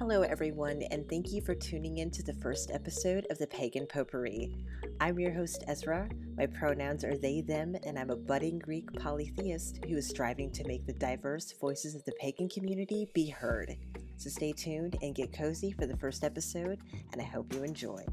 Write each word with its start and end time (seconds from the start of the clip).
Hello, 0.00 0.22
everyone, 0.22 0.82
and 0.90 1.08
thank 1.08 1.32
you 1.32 1.40
for 1.40 1.54
tuning 1.54 1.98
in 1.98 2.10
to 2.10 2.22
the 2.24 2.34
first 2.34 2.72
episode 2.72 3.28
of 3.30 3.38
the 3.38 3.46
Pagan 3.46 3.86
Potpourri. 3.86 4.52
I'm 5.00 5.20
your 5.20 5.32
host, 5.32 5.62
Ezra. 5.68 6.08
My 6.36 6.46
pronouns 6.46 7.04
are 7.04 7.16
they, 7.16 7.42
them, 7.42 7.76
and 7.84 7.96
I'm 7.96 8.10
a 8.10 8.16
budding 8.16 8.58
Greek 8.58 8.92
polytheist 8.94 9.84
who 9.88 9.96
is 9.96 10.08
striving 10.08 10.50
to 10.50 10.66
make 10.66 10.84
the 10.84 10.94
diverse 10.94 11.52
voices 11.60 11.94
of 11.94 12.04
the 12.06 12.12
pagan 12.20 12.48
community 12.48 13.08
be 13.14 13.30
heard. 13.30 13.76
So 14.16 14.28
stay 14.30 14.52
tuned 14.52 14.96
and 15.00 15.14
get 15.14 15.32
cozy 15.32 15.70
for 15.70 15.86
the 15.86 15.96
first 15.96 16.24
episode, 16.24 16.80
and 17.12 17.22
I 17.22 17.24
hope 17.24 17.54
you 17.54 17.62
enjoy. 17.62 18.04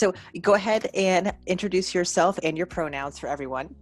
So 0.00 0.14
go 0.40 0.54
ahead 0.54 0.88
and 0.94 1.34
introduce 1.46 1.94
yourself 1.94 2.38
and 2.42 2.56
your 2.56 2.64
pronouns 2.64 3.18
for 3.18 3.26
everyone. 3.26 3.74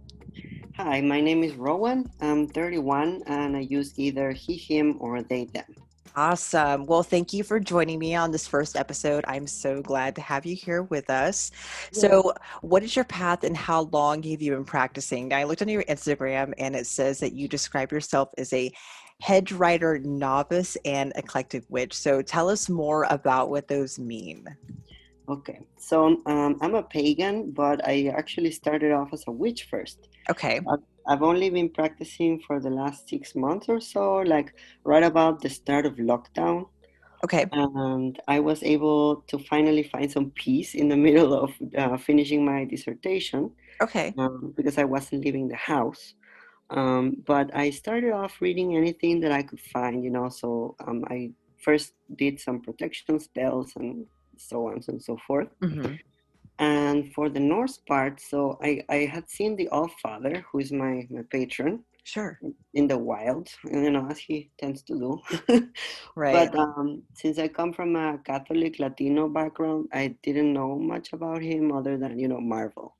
Hi, 0.75 0.99
my 0.99 1.21
name 1.21 1.43
is 1.43 1.53
Rowan. 1.53 2.11
I'm 2.19 2.45
31 2.45 3.23
and 3.25 3.55
I 3.55 3.61
use 3.61 3.97
either 3.97 4.31
he, 4.31 4.57
him, 4.57 4.97
or 4.99 5.21
they, 5.21 5.45
them. 5.45 5.73
Awesome. 6.17 6.85
Well, 6.87 7.03
thank 7.03 7.31
you 7.31 7.45
for 7.45 7.57
joining 7.57 7.99
me 7.99 8.15
on 8.15 8.31
this 8.31 8.45
first 8.45 8.75
episode. 8.75 9.23
I'm 9.29 9.47
so 9.47 9.81
glad 9.81 10.13
to 10.15 10.21
have 10.21 10.45
you 10.45 10.57
here 10.57 10.83
with 10.83 11.09
us. 11.09 11.51
Yeah. 11.93 11.99
So, 12.01 12.33
what 12.59 12.83
is 12.83 12.97
your 12.97 13.05
path 13.05 13.45
and 13.45 13.55
how 13.55 13.83
long 13.83 14.21
have 14.23 14.41
you 14.41 14.51
been 14.51 14.65
practicing? 14.65 15.29
Now, 15.29 15.37
I 15.37 15.45
looked 15.45 15.61
on 15.61 15.69
your 15.69 15.83
Instagram 15.83 16.53
and 16.57 16.75
it 16.75 16.87
says 16.87 17.21
that 17.21 17.31
you 17.31 17.47
describe 17.47 17.93
yourself 17.93 18.27
as 18.37 18.51
a 18.51 18.73
hedge 19.21 19.53
rider 19.53 19.99
novice 19.99 20.75
and 20.83 21.13
eclectic 21.15 21.63
witch. 21.69 21.93
So, 21.93 22.21
tell 22.21 22.49
us 22.49 22.67
more 22.67 23.05
about 23.09 23.49
what 23.49 23.69
those 23.69 23.97
mean. 23.97 24.45
Okay, 25.29 25.59
so 25.77 26.19
um, 26.25 26.57
I'm 26.59 26.73
a 26.73 26.81
pagan, 26.81 27.51
but 27.51 27.87
I 27.87 28.07
actually 28.07 28.49
started 28.49 28.91
off 28.91 29.13
as 29.13 29.23
a 29.27 29.31
witch 29.31 29.67
first. 29.69 30.09
Okay. 30.27 30.59
I've, 30.67 30.79
I've 31.07 31.21
only 31.21 31.51
been 31.51 31.69
practicing 31.69 32.39
for 32.39 32.59
the 32.59 32.71
last 32.71 33.07
six 33.07 33.35
months 33.35 33.69
or 33.69 33.79
so, 33.79 34.17
like 34.17 34.55
right 34.83 35.03
about 35.03 35.41
the 35.41 35.49
start 35.49 35.85
of 35.85 35.97
lockdown. 35.97 36.67
Okay. 37.23 37.45
And 37.51 38.19
I 38.27 38.39
was 38.39 38.63
able 38.63 39.17
to 39.27 39.37
finally 39.37 39.83
find 39.83 40.11
some 40.11 40.31
peace 40.31 40.73
in 40.73 40.89
the 40.89 40.97
middle 41.07 41.33
of 41.35 41.51
uh, 41.77 41.97
finishing 41.97 42.43
my 42.43 42.65
dissertation. 42.65 43.51
Okay. 43.81 44.11
Um, 44.17 44.53
because 44.57 44.79
I 44.79 44.85
wasn't 44.85 45.23
leaving 45.23 45.47
the 45.47 45.57
house. 45.57 46.15
Um, 46.71 47.17
but 47.25 47.55
I 47.55 47.69
started 47.69 48.13
off 48.13 48.41
reading 48.41 48.75
anything 48.75 49.19
that 49.19 49.31
I 49.31 49.43
could 49.43 49.59
find, 49.59 50.03
you 50.03 50.09
know. 50.09 50.29
So 50.29 50.75
um, 50.87 51.05
I 51.07 51.31
first 51.61 51.93
did 52.15 52.39
some 52.39 52.61
protection 52.61 53.19
spells 53.19 53.73
and 53.75 54.07
so 54.39 54.67
on 54.67 54.81
and 54.87 55.01
so 55.01 55.17
forth. 55.27 55.49
Mm-hmm. 55.61 55.95
And 56.59 57.13
for 57.13 57.29
the 57.29 57.39
Norse 57.39 57.77
part, 57.77 58.19
so 58.19 58.59
I, 58.61 58.83
I 58.89 59.05
had 59.05 59.29
seen 59.29 59.55
the 59.55 59.69
All 59.69 59.89
Father, 60.01 60.45
who 60.51 60.59
is 60.59 60.71
my, 60.71 61.07
my 61.09 61.21
patron. 61.31 61.85
Sure. 62.03 62.39
In 62.73 62.87
the 62.87 62.97
wild, 62.97 63.49
you 63.71 63.91
know, 63.91 64.07
as 64.09 64.17
he 64.17 64.49
tends 64.57 64.81
to 64.83 64.93
do. 64.97 65.67
right. 66.15 66.51
But 66.51 66.59
um, 66.59 67.03
since 67.13 67.37
I 67.39 67.47
come 67.47 67.71
from 67.71 67.95
a 67.95 68.17
Catholic 68.25 68.79
Latino 68.79 69.29
background, 69.29 69.89
I 69.93 70.15
didn't 70.23 70.51
know 70.51 70.77
much 70.77 71.13
about 71.13 71.41
him 71.41 71.71
other 71.71 71.97
than, 71.97 72.17
you 72.17 72.27
know, 72.27 72.41
Marvel. 72.41 72.95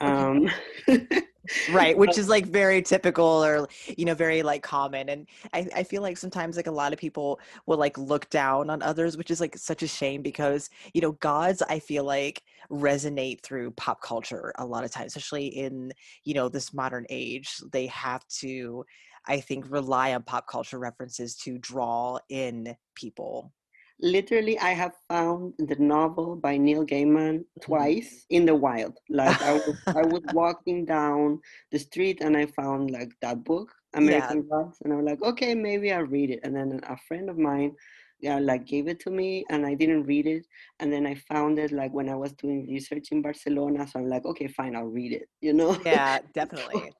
Um, 0.00 0.48
right 1.70 1.96
which 1.98 2.18
is 2.18 2.28
like 2.28 2.46
very 2.46 2.82
typical 2.82 3.44
or 3.44 3.68
you 3.96 4.04
know 4.04 4.14
very 4.14 4.42
like 4.42 4.62
common 4.62 5.08
and 5.08 5.26
I, 5.52 5.68
I 5.76 5.82
feel 5.82 6.02
like 6.02 6.16
sometimes 6.16 6.56
like 6.56 6.66
a 6.66 6.72
lot 6.72 6.92
of 6.92 6.98
people 6.98 7.40
will 7.66 7.78
like 7.78 7.96
look 7.98 8.28
down 8.30 8.70
on 8.70 8.82
others 8.82 9.16
which 9.16 9.30
is 9.30 9.40
like 9.40 9.56
such 9.56 9.82
a 9.82 9.88
shame 9.88 10.22
because 10.22 10.70
you 10.94 11.00
know 11.00 11.12
gods 11.12 11.62
i 11.68 11.78
feel 11.78 12.04
like 12.04 12.42
resonate 12.70 13.40
through 13.42 13.70
pop 13.72 14.00
culture 14.02 14.52
a 14.58 14.64
lot 14.64 14.84
of 14.84 14.90
times 14.90 15.16
especially 15.16 15.46
in 15.46 15.92
you 16.24 16.34
know 16.34 16.48
this 16.48 16.72
modern 16.72 17.06
age 17.10 17.56
they 17.72 17.86
have 17.86 18.26
to 18.28 18.84
i 19.26 19.40
think 19.40 19.70
rely 19.70 20.14
on 20.14 20.22
pop 20.22 20.46
culture 20.46 20.78
references 20.78 21.36
to 21.36 21.58
draw 21.58 22.18
in 22.28 22.74
people 22.94 23.52
literally 24.00 24.58
i 24.60 24.70
have 24.70 24.92
found 25.08 25.52
the 25.58 25.76
novel 25.76 26.36
by 26.36 26.56
neil 26.56 26.84
gaiman 26.84 27.38
mm-hmm. 27.38 27.60
twice 27.60 28.24
in 28.30 28.46
the 28.46 28.54
wild 28.54 28.96
like 29.08 29.40
i 29.42 29.52
was 29.54 29.76
i 29.88 30.02
was 30.02 30.22
walking 30.32 30.84
down 30.84 31.40
the 31.72 31.78
street 31.78 32.20
and 32.20 32.36
i 32.36 32.46
found 32.46 32.90
like 32.90 33.10
that 33.20 33.42
book 33.44 33.72
american 33.94 34.38
yeah. 34.38 34.50
gods 34.50 34.78
and 34.84 34.92
i 34.92 34.96
was 34.96 35.04
like 35.04 35.22
okay 35.22 35.54
maybe 35.54 35.92
i'll 35.92 36.02
read 36.02 36.30
it 36.30 36.40
and 36.44 36.54
then 36.54 36.80
a 36.88 36.96
friend 37.08 37.28
of 37.28 37.38
mine 37.38 37.74
yeah, 38.20 38.38
like 38.38 38.66
gave 38.66 38.88
it 38.88 38.98
to 39.00 39.10
me 39.10 39.44
and 39.48 39.64
I 39.64 39.74
didn't 39.74 40.04
read 40.04 40.26
it. 40.26 40.46
And 40.80 40.92
then 40.92 41.06
I 41.06 41.14
found 41.14 41.58
it 41.58 41.70
like 41.70 41.92
when 41.92 42.08
I 42.08 42.16
was 42.16 42.32
doing 42.32 42.66
research 42.68 43.08
in 43.12 43.22
Barcelona. 43.22 43.86
So 43.86 44.00
I'm 44.00 44.08
like, 44.08 44.24
okay, 44.24 44.48
fine, 44.48 44.74
I'll 44.74 44.86
read 44.86 45.12
it, 45.12 45.28
you 45.40 45.52
know? 45.52 45.78
Yeah, 45.84 46.18
definitely. 46.34 46.92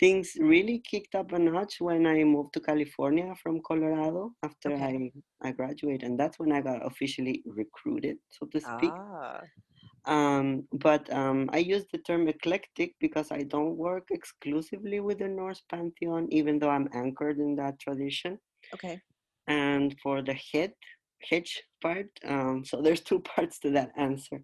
things 0.00 0.36
really 0.40 0.80
kicked 0.80 1.14
up 1.14 1.32
a 1.32 1.38
notch 1.38 1.76
when 1.80 2.06
I 2.06 2.24
moved 2.24 2.54
to 2.54 2.60
California 2.60 3.34
from 3.42 3.60
Colorado 3.66 4.32
after 4.42 4.72
okay. 4.72 5.12
I, 5.42 5.48
I 5.48 5.52
graduated. 5.52 6.02
And 6.02 6.18
that's 6.18 6.38
when 6.38 6.52
I 6.52 6.60
got 6.60 6.84
officially 6.84 7.42
recruited, 7.46 8.18
so 8.30 8.46
to 8.46 8.60
speak. 8.60 8.90
Ah. 8.92 9.40
Um, 10.04 10.68
but 10.72 11.12
um, 11.12 11.50
I 11.52 11.58
use 11.58 11.84
the 11.92 11.98
term 11.98 12.28
eclectic 12.28 12.94
because 13.00 13.32
I 13.32 13.42
don't 13.42 13.76
work 13.76 14.04
exclusively 14.12 15.00
with 15.00 15.18
the 15.18 15.26
Norse 15.26 15.62
pantheon, 15.68 16.28
even 16.30 16.60
though 16.60 16.70
I'm 16.70 16.88
anchored 16.92 17.38
in 17.38 17.56
that 17.56 17.80
tradition. 17.80 18.38
Okay 18.74 19.00
and 19.46 19.96
for 20.02 20.22
the 20.22 20.34
head 20.52 20.72
hedge 21.30 21.62
part 21.82 22.08
um, 22.24 22.64
so 22.64 22.80
there's 22.80 23.00
two 23.00 23.20
parts 23.34 23.58
to 23.60 23.70
that 23.70 23.90
answer. 23.96 24.42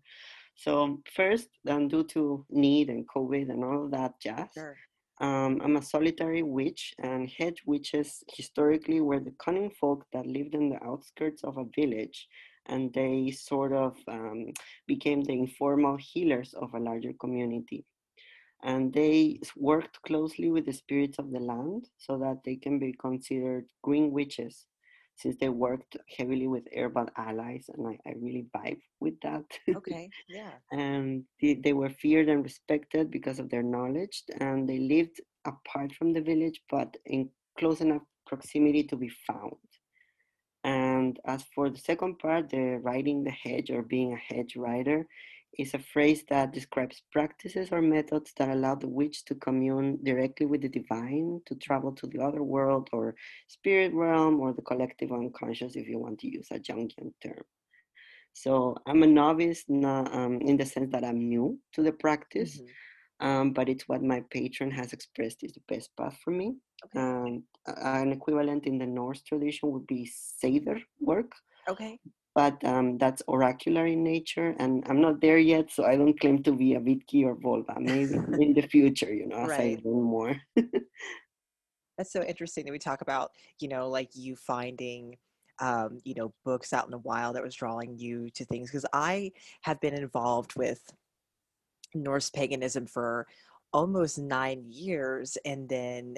So 0.54 1.00
first 1.14 1.48
um, 1.68 1.88
due 1.88 2.04
to 2.04 2.44
need 2.50 2.88
and 2.88 3.06
covid 3.08 3.50
and 3.50 3.64
all 3.64 3.84
of 3.84 3.90
that 3.90 4.12
jazz 4.20 4.48
sure. 4.54 4.76
um, 5.20 5.60
i'm 5.64 5.76
a 5.76 5.82
solitary 5.82 6.42
witch 6.42 6.94
and 7.02 7.28
hedge 7.38 7.62
witches 7.66 8.22
historically 8.36 9.00
were 9.00 9.18
the 9.20 9.34
cunning 9.42 9.70
folk 9.70 10.04
that 10.12 10.26
lived 10.26 10.54
in 10.54 10.68
the 10.68 10.82
outskirts 10.84 11.42
of 11.42 11.56
a 11.56 11.64
village 11.74 12.28
and 12.66 12.92
they 12.92 13.30
sort 13.30 13.72
of 13.72 13.96
um, 14.08 14.52
became 14.86 15.22
the 15.22 15.32
informal 15.32 15.96
healers 15.96 16.54
of 16.54 16.72
a 16.74 16.78
larger 16.78 17.12
community. 17.20 17.84
And 18.62 18.92
they 18.92 19.40
worked 19.56 20.00
closely 20.02 20.50
with 20.50 20.66
the 20.66 20.72
spirits 20.72 21.18
of 21.18 21.32
the 21.32 21.40
land 21.40 21.88
so 21.98 22.16
that 22.18 22.44
they 22.44 22.56
can 22.56 22.78
be 22.78 22.92
considered 22.92 23.66
green 23.82 24.12
witches 24.12 24.66
since 25.16 25.36
they 25.40 25.48
worked 25.48 25.96
heavily 26.16 26.46
with 26.48 26.64
herbal 26.74 27.08
allies 27.16 27.68
and 27.72 27.86
I, 27.86 27.98
I 28.08 28.14
really 28.20 28.46
vibe 28.54 28.80
with 29.00 29.20
that. 29.22 29.44
Okay, 29.76 30.08
yeah. 30.28 30.52
and 30.70 31.24
they, 31.40 31.54
they 31.54 31.72
were 31.72 31.90
feared 31.90 32.28
and 32.28 32.42
respected 32.42 33.10
because 33.10 33.38
of 33.38 33.50
their 33.50 33.62
knowledge 33.62 34.22
and 34.40 34.68
they 34.68 34.78
lived 34.78 35.20
apart 35.44 35.92
from 35.92 36.12
the 36.12 36.20
village 36.20 36.60
but 36.70 36.96
in 37.06 37.28
close 37.58 37.80
enough 37.80 38.02
proximity 38.26 38.82
to 38.84 38.96
be 38.96 39.10
found. 39.26 39.56
And 40.64 41.18
as 41.26 41.42
for 41.54 41.68
the 41.70 41.78
second 41.78 42.18
part, 42.18 42.50
the 42.50 42.78
riding 42.82 43.24
the 43.24 43.32
hedge 43.32 43.70
or 43.70 43.82
being 43.82 44.12
a 44.12 44.34
hedge 44.34 44.56
rider, 44.56 45.06
is 45.58 45.74
a 45.74 45.78
phrase 45.78 46.24
that 46.30 46.52
describes 46.52 47.02
practices 47.12 47.68
or 47.72 47.82
methods 47.82 48.32
that 48.38 48.48
allow 48.48 48.74
the 48.74 48.88
witch 48.88 49.24
to 49.26 49.34
commune 49.34 49.98
directly 50.02 50.46
with 50.46 50.62
the 50.62 50.68
divine, 50.68 51.40
to 51.46 51.54
travel 51.56 51.92
to 51.92 52.06
the 52.06 52.20
other 52.20 52.42
world 52.42 52.88
or 52.92 53.14
spirit 53.48 53.92
realm 53.92 54.40
or 54.40 54.52
the 54.52 54.62
collective 54.62 55.12
unconscious, 55.12 55.76
if 55.76 55.86
you 55.86 55.98
want 55.98 56.18
to 56.20 56.28
use 56.28 56.48
a 56.50 56.58
Jungian 56.58 57.12
term. 57.22 57.42
So 58.32 58.76
I'm 58.86 59.02
a 59.02 59.06
novice 59.06 59.64
not, 59.68 60.12
um, 60.14 60.40
in 60.40 60.56
the 60.56 60.64
sense 60.64 60.90
that 60.92 61.04
I'm 61.04 61.28
new 61.28 61.58
to 61.74 61.82
the 61.82 61.92
practice, 61.92 62.58
mm-hmm. 62.58 63.26
um, 63.26 63.52
but 63.52 63.68
it's 63.68 63.86
what 63.88 64.02
my 64.02 64.22
patron 64.30 64.70
has 64.70 64.94
expressed 64.94 65.42
is 65.42 65.52
the 65.52 65.60
best 65.68 65.90
path 65.98 66.18
for 66.24 66.30
me. 66.30 66.54
Okay. 66.86 66.98
And 66.98 67.42
uh, 67.68 67.74
an 67.78 68.12
equivalent 68.12 68.66
in 68.66 68.78
the 68.78 68.86
Norse 68.86 69.20
tradition 69.22 69.70
would 69.70 69.86
be 69.86 70.10
Seidr 70.42 70.80
work. 70.98 71.30
Okay 71.68 71.98
but 72.34 72.64
um, 72.64 72.98
that's 72.98 73.22
oracular 73.28 73.86
in 73.86 74.02
nature, 74.02 74.54
and 74.58 74.82
I'm 74.88 75.00
not 75.00 75.20
there 75.20 75.38
yet, 75.38 75.70
so 75.70 75.84
I 75.84 75.96
don't 75.96 76.18
claim 76.18 76.42
to 76.44 76.52
be 76.52 76.74
a 76.74 76.80
Vitki 76.80 77.24
or 77.24 77.36
Volva. 77.36 77.78
Maybe 77.78 78.14
in 78.42 78.54
the 78.54 78.62
future, 78.62 79.12
you 79.12 79.26
know, 79.26 79.36
as 79.36 79.50
Right. 79.50 79.78
I 79.78 79.88
learn 79.88 80.02
more. 80.02 80.36
That's 81.98 82.12
so 82.12 82.22
interesting 82.22 82.64
that 82.64 82.72
we 82.72 82.78
talk 82.78 83.02
about, 83.02 83.32
you 83.60 83.68
know, 83.68 83.88
like 83.88 84.10
you 84.14 84.34
finding, 84.34 85.16
um, 85.60 85.98
you 86.04 86.14
know, 86.14 86.32
books 86.44 86.72
out 86.72 86.86
in 86.86 86.90
the 86.90 86.98
wild 86.98 87.36
that 87.36 87.42
was 87.42 87.54
drawing 87.54 87.98
you 87.98 88.30
to 88.30 88.44
things. 88.46 88.70
Because 88.70 88.86
I 88.94 89.32
have 89.60 89.78
been 89.80 89.94
involved 89.94 90.56
with 90.56 90.80
Norse 91.94 92.30
paganism 92.30 92.86
for 92.86 93.26
almost 93.74 94.18
nine 94.18 94.64
years 94.68 95.36
and 95.44 95.68
then 95.68 96.16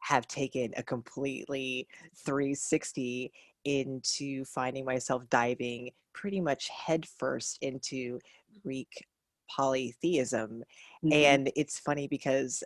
have 0.00 0.26
taken 0.28 0.72
a 0.76 0.82
completely 0.82 1.88
360 2.24 3.32
into 3.64 4.44
finding 4.44 4.84
myself 4.84 5.28
diving 5.30 5.90
pretty 6.12 6.40
much 6.40 6.68
headfirst 6.68 7.58
into 7.62 8.20
Greek 8.62 9.06
polytheism. 9.50 10.64
Mhm. 11.02 11.36
And 11.36 11.52
it's 11.56 11.78
funny 11.78 12.08
because 12.08 12.62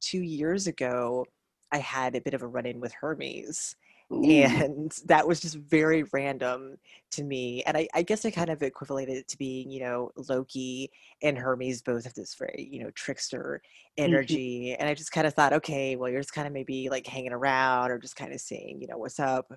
two 0.00 0.22
years 0.22 0.66
ago, 0.66 1.26
I 1.72 1.78
had 1.78 2.14
a 2.16 2.20
bit 2.20 2.34
of 2.34 2.42
a 2.42 2.46
run 2.48 2.66
in 2.66 2.80
with 2.80 2.92
Hermes. 2.92 3.76
Ooh, 4.12 4.42
And 4.42 4.92
that 5.06 5.28
was 5.28 5.40
just 5.40 5.56
very 5.56 6.02
random 6.04 6.78
to 7.12 7.22
me. 7.24 7.62
And 7.64 7.76
I, 7.76 7.88
I 7.94 8.02
guess 8.02 8.24
I 8.24 8.30
kind 8.30 8.50
of 8.50 8.62
equated 8.62 9.16
it 9.16 9.28
to 9.28 9.38
being, 9.38 9.70
you 9.70 9.80
know, 9.80 10.10
Loki 10.16 10.90
and 11.22 11.38
Hermes 11.38 11.82
both 11.82 12.04
have 12.04 12.14
this 12.14 12.34
very, 12.34 12.68
you 12.70 12.82
know, 12.82 12.90
trickster 12.92 13.62
mhm. 14.04 14.30
energy. 14.30 14.74
And 14.74 14.88
I 14.88 14.94
just 14.94 15.12
kind 15.12 15.26
of 15.26 15.34
thought, 15.34 15.52
okay, 15.52 15.96
well, 15.96 16.10
you're 16.10 16.20
just 16.20 16.32
kind 16.34 16.46
of 16.46 16.52
maybe 16.54 16.88
like 16.90 17.06
hanging 17.06 17.32
around 17.32 17.90
or 17.90 17.98
just 17.98 18.16
kind 18.16 18.32
of 18.32 18.40
seeing, 18.40 18.80
you 18.80 18.88
know, 18.88 18.98
what's 18.98 19.20
up. 19.20 19.52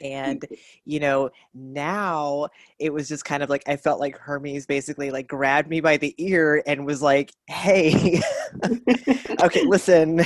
And, 0.00 0.44
you 0.84 1.00
know, 1.00 1.30
now 1.54 2.48
it 2.78 2.92
was 2.92 3.08
just 3.08 3.24
kind 3.24 3.42
of 3.42 3.50
like 3.50 3.62
I 3.68 3.76
felt 3.76 4.00
like 4.00 4.18
Hermes 4.18 4.66
basically 4.66 5.10
like 5.10 5.28
grabbed 5.28 5.68
me 5.68 5.80
by 5.80 5.96
the 5.96 6.14
ear 6.18 6.62
and 6.66 6.86
was 6.86 7.02
like, 7.02 7.32
hey, 7.48 8.20
okay, 9.42 9.62
listen, 9.66 10.20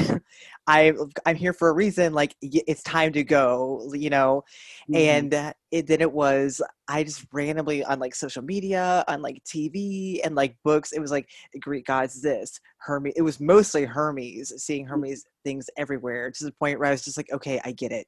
I 0.67 0.93
I'm 1.27 1.37
here 1.37 1.53
for 1.53 1.69
a 1.69 1.73
reason. 1.73 2.13
Like 2.13 2.35
it's 2.41 2.83
time 2.83 3.13
to 3.15 3.25
go, 3.25 3.91
you 3.95 4.11
know. 4.11 4.45
Mhm. 4.91 4.97
And 4.97 5.35
uh, 5.35 5.53
it, 5.71 5.87
then 5.87 6.01
it 6.01 6.13
was 6.13 6.63
I 6.89 7.05
just 7.05 7.27
randomly 7.33 7.85
on 7.85 7.99
like 7.99 8.15
social 8.15 8.43
media, 8.43 9.05
on 9.09 9.23
like 9.23 9.43
TV, 9.45 10.21
and 10.25 10.35
like 10.35 10.57
books. 10.65 10.93
It 10.93 11.01
was 11.01 11.11
like 11.11 11.29
Greek 11.61 11.87
gods 11.87 12.23
this 12.23 12.61
Hermes. 12.79 13.15
It 13.17 13.23
was 13.23 13.41
mostly 13.41 13.85
Hermes. 13.85 14.53
Seeing 14.63 14.87
Hermes 14.87 15.25
things 15.45 15.69
everywhere 15.77 16.31
to 16.31 16.45
the 16.45 16.53
point 16.53 16.79
where 16.79 16.89
I 16.89 16.93
was 16.93 17.05
just 17.05 17.17
like, 17.17 17.33
okay, 17.33 17.61
I 17.65 17.73
get 17.73 17.93
it, 17.93 18.07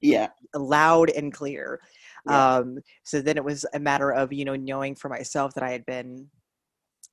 Yeah, 0.00 0.28
loud 0.54 1.10
and 1.10 1.32
clear. 1.32 1.80
yeah. 2.28 2.56
Um, 2.56 2.78
so 3.04 3.20
then 3.20 3.36
it 3.36 3.44
was 3.44 3.66
a 3.74 3.78
matter 3.78 4.12
of 4.12 4.32
you 4.32 4.44
know 4.44 4.56
knowing 4.56 4.94
for 4.94 5.08
myself 5.08 5.54
that 5.54 5.64
I 5.64 5.70
had 5.70 5.84
been 5.86 6.28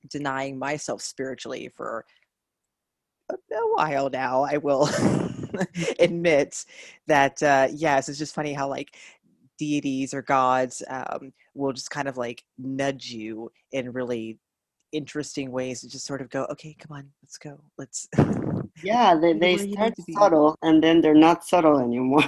denying 0.09 0.57
myself 0.57 1.01
spiritually 1.01 1.69
for 1.75 2.05
a 3.29 3.35
while 3.73 4.09
now, 4.09 4.43
I 4.43 4.57
will 4.57 4.89
admit 5.99 6.65
that, 7.07 7.41
uh, 7.41 7.67
yes, 7.73 8.09
it's 8.09 8.17
just 8.17 8.35
funny 8.35 8.53
how 8.53 8.67
like 8.69 8.95
deities 9.57 10.13
or 10.13 10.21
gods 10.21 10.83
um, 10.89 11.33
will 11.53 11.73
just 11.73 11.89
kind 11.89 12.07
of 12.07 12.17
like 12.17 12.43
nudge 12.57 13.09
you 13.09 13.51
in 13.71 13.93
really 13.93 14.37
interesting 14.91 15.51
ways 15.51 15.81
to 15.81 15.89
just 15.89 16.05
sort 16.05 16.21
of 16.21 16.29
go, 16.29 16.45
okay, 16.51 16.75
come 16.77 16.97
on, 16.97 17.09
let's 17.23 17.37
go. 17.37 17.59
Let's 17.77 18.07
Yeah, 18.83 19.15
they, 19.15 19.33
they 19.39 19.55
where 19.55 19.63
you 19.63 19.77
need 19.77 19.77
start 19.77 19.95
subtle 20.11 20.55
and 20.61 20.83
then 20.83 21.01
they're 21.01 21.13
not 21.13 21.45
subtle 21.45 21.79
anymore. 21.79 22.23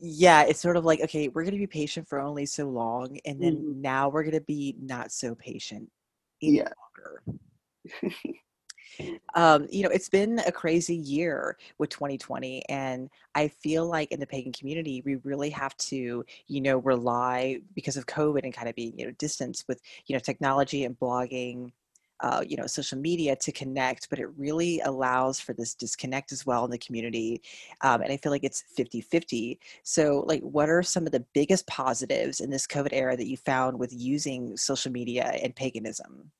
Yeah, 0.00 0.42
it's 0.42 0.60
sort 0.60 0.76
of 0.76 0.84
like, 0.84 1.00
okay, 1.00 1.28
we're 1.28 1.42
going 1.42 1.54
to 1.54 1.58
be 1.58 1.66
patient 1.66 2.08
for 2.08 2.20
only 2.20 2.46
so 2.46 2.68
long, 2.68 3.18
and 3.24 3.40
then 3.42 3.54
Mhm. 3.56 3.76
now 3.76 4.08
we're 4.08 4.22
going 4.22 4.34
to 4.34 4.40
be 4.40 4.76
not 4.80 5.12
so 5.12 5.34
patient 5.34 5.90
any 6.42 6.56
Yeah. 6.56 6.68
longer. 6.96 7.22
um, 9.34 9.66
you 9.70 9.82
know, 9.82 9.90
it's 9.90 10.08
been 10.08 10.38
a 10.40 10.52
crazy 10.52 10.96
year 10.96 11.56
with 11.78 11.90
2020, 11.90 12.64
and 12.68 13.10
I 13.34 13.48
feel 13.48 13.86
like 13.86 14.10
in 14.12 14.20
the 14.20 14.26
pagan 14.26 14.52
community, 14.52 15.02
we 15.04 15.16
really 15.16 15.50
have 15.50 15.76
to, 15.78 16.24
you 16.46 16.60
know, 16.60 16.78
rely 16.78 17.60
because 17.74 17.96
of 17.96 18.06
COVID 18.06 18.44
and 18.44 18.54
kind 18.54 18.68
of 18.68 18.74
being, 18.74 18.98
you 18.98 19.06
know, 19.06 19.12
distance 19.12 19.64
with, 19.68 19.80
you 20.06 20.14
know, 20.14 20.20
technology 20.20 20.84
and 20.84 20.98
blogging, 20.98 21.72
uh, 22.20 22.42
you 22.46 22.56
know, 22.56 22.66
social 22.66 22.98
media 22.98 23.36
to 23.36 23.52
connect, 23.52 24.08
but 24.10 24.18
it 24.18 24.28
really 24.36 24.80
allows 24.80 25.40
for 25.40 25.52
this 25.52 25.74
disconnect 25.74 26.32
as 26.32 26.46
well 26.46 26.64
in 26.64 26.70
the 26.70 26.78
community. 26.78 27.42
Um, 27.82 28.02
and 28.02 28.12
I 28.12 28.16
feel 28.16 28.32
like 28.32 28.44
it's 28.44 28.62
50 28.74 29.00
50. 29.00 29.58
So, 29.82 30.24
like, 30.26 30.42
what 30.42 30.68
are 30.68 30.82
some 30.82 31.06
of 31.06 31.12
the 31.12 31.24
biggest 31.34 31.66
positives 31.66 32.40
in 32.40 32.50
this 32.50 32.66
COVID 32.66 32.92
era 32.92 33.16
that 33.16 33.26
you 33.28 33.36
found 33.36 33.78
with 33.78 33.92
using 33.92 34.56
social 34.56 34.92
media 34.92 35.38
and 35.42 35.54
paganism? 35.54 36.30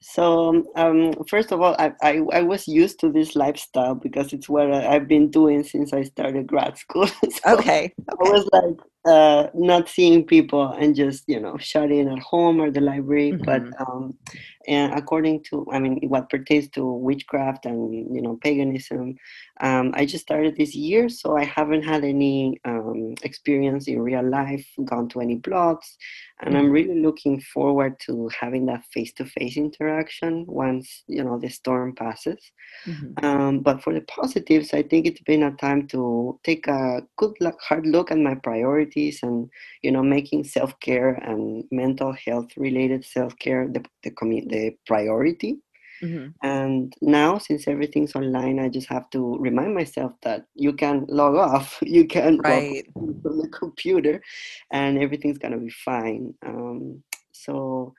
So, 0.00 0.66
um, 0.76 1.14
first 1.28 1.50
of 1.50 1.62
all, 1.62 1.74
I, 1.78 1.92
I, 2.02 2.20
I 2.32 2.42
was 2.42 2.68
used 2.68 3.00
to 3.00 3.10
this 3.10 3.34
lifestyle 3.34 3.94
because 3.94 4.32
it's 4.34 4.48
what 4.48 4.70
I, 4.72 4.94
I've 4.94 5.08
been 5.08 5.30
doing 5.30 5.64
since 5.64 5.92
I 5.94 6.02
started 6.02 6.46
grad 6.46 6.76
school. 6.76 7.08
So 7.30 7.40
Okay, 7.46 7.94
I 8.08 8.14
was 8.20 8.48
like 8.52 8.76
uh, 9.04 9.48
not 9.54 9.88
seeing 9.88 10.24
people 10.24 10.68
and 10.72 10.94
just 10.94 11.24
you 11.28 11.40
know 11.40 11.56
shutting 11.58 12.08
at 12.08 12.18
home 12.18 12.60
or 12.60 12.70
the 12.70 12.80
library. 12.80 13.38
But 13.44 13.64
hmm 13.64 13.74
um, 13.80 14.16
and 14.66 14.92
according 14.94 15.42
to 15.50 15.66
I 15.72 15.78
mean 15.78 16.00
what 16.08 16.28
pertains 16.30 16.68
to 16.70 16.84
witchcraft 16.84 17.66
and 17.66 17.92
you 18.14 18.20
know 18.22 18.36
paganism, 18.42 19.16
um, 19.60 19.92
I 19.94 20.04
just 20.06 20.24
started 20.24 20.56
this 20.56 20.74
year, 20.74 21.08
so 21.08 21.36
I 21.36 21.44
haven't 21.44 21.82
had 21.82 22.04
any 22.04 22.60
um, 22.64 23.14
experience 23.22 23.88
in 23.88 24.00
real 24.00 24.28
life, 24.28 24.66
gone 24.84 25.08
to 25.10 25.20
any 25.20 25.38
blogs, 25.38 25.96
and 26.40 26.56
I'm 26.56 26.68
hmm 26.68 26.70
really 26.70 27.00
looking 27.00 27.40
forward 27.40 27.98
to 28.06 28.28
having 28.38 28.66
that 28.66 28.84
face-to-face 28.92 29.56
interaction 29.56 30.44
once 30.46 31.02
you 31.06 31.22
know 31.24 31.38
the 31.38 31.48
storm 31.50 31.94
passes. 31.94 32.38
hmm 32.86 33.14
Um, 33.22 33.60
but 33.60 33.82
for 33.82 33.92
the 33.92 34.00
positives, 34.02 34.72
I 34.74 34.82
think 34.82 35.06
it's 35.06 35.20
been 35.20 35.42
a 35.44 35.52
time 35.52 35.86
to 35.88 36.38
take 36.42 36.66
a 36.66 37.02
good 37.16 37.32
look, 37.40 37.60
hard 37.60 37.86
look 37.86 38.10
at 38.10 38.18
my 38.18 38.34
priorities 38.34 38.93
and, 38.96 39.32
you 39.64 39.74
know, 39.74 39.80
making 39.80 40.24
self-care 40.24 40.96
and 40.98 41.64
mental 41.70 42.12
health 42.12 42.46
related 42.56 43.04
self-care 43.04 43.68
the, 43.68 43.82
the, 44.02 44.10
commu- 44.10 44.48
the 44.48 44.72
priority. 44.86 45.56
hmm 46.02 46.34
And 46.42 46.92
now, 47.00 47.38
since 47.38 47.66
everything's 47.68 48.14
online, 48.14 48.58
I 48.58 48.68
just 48.68 48.88
have 48.88 49.08
to 49.10 49.36
remind 49.38 49.74
myself 49.74 50.12
that 50.22 50.46
you 50.54 50.72
can 50.72 51.06
log 51.08 51.34
off, 51.36 51.78
you 51.82 52.06
can 52.06 52.42
Right. 52.42 52.86
from 53.22 53.38
the 53.38 53.48
computer, 53.52 54.20
and 54.70 54.98
everything's 54.98 55.38
gonna 55.38 55.58
be 55.58 55.70
fine. 55.70 56.34
Um, 56.44 57.02
so, 57.32 57.94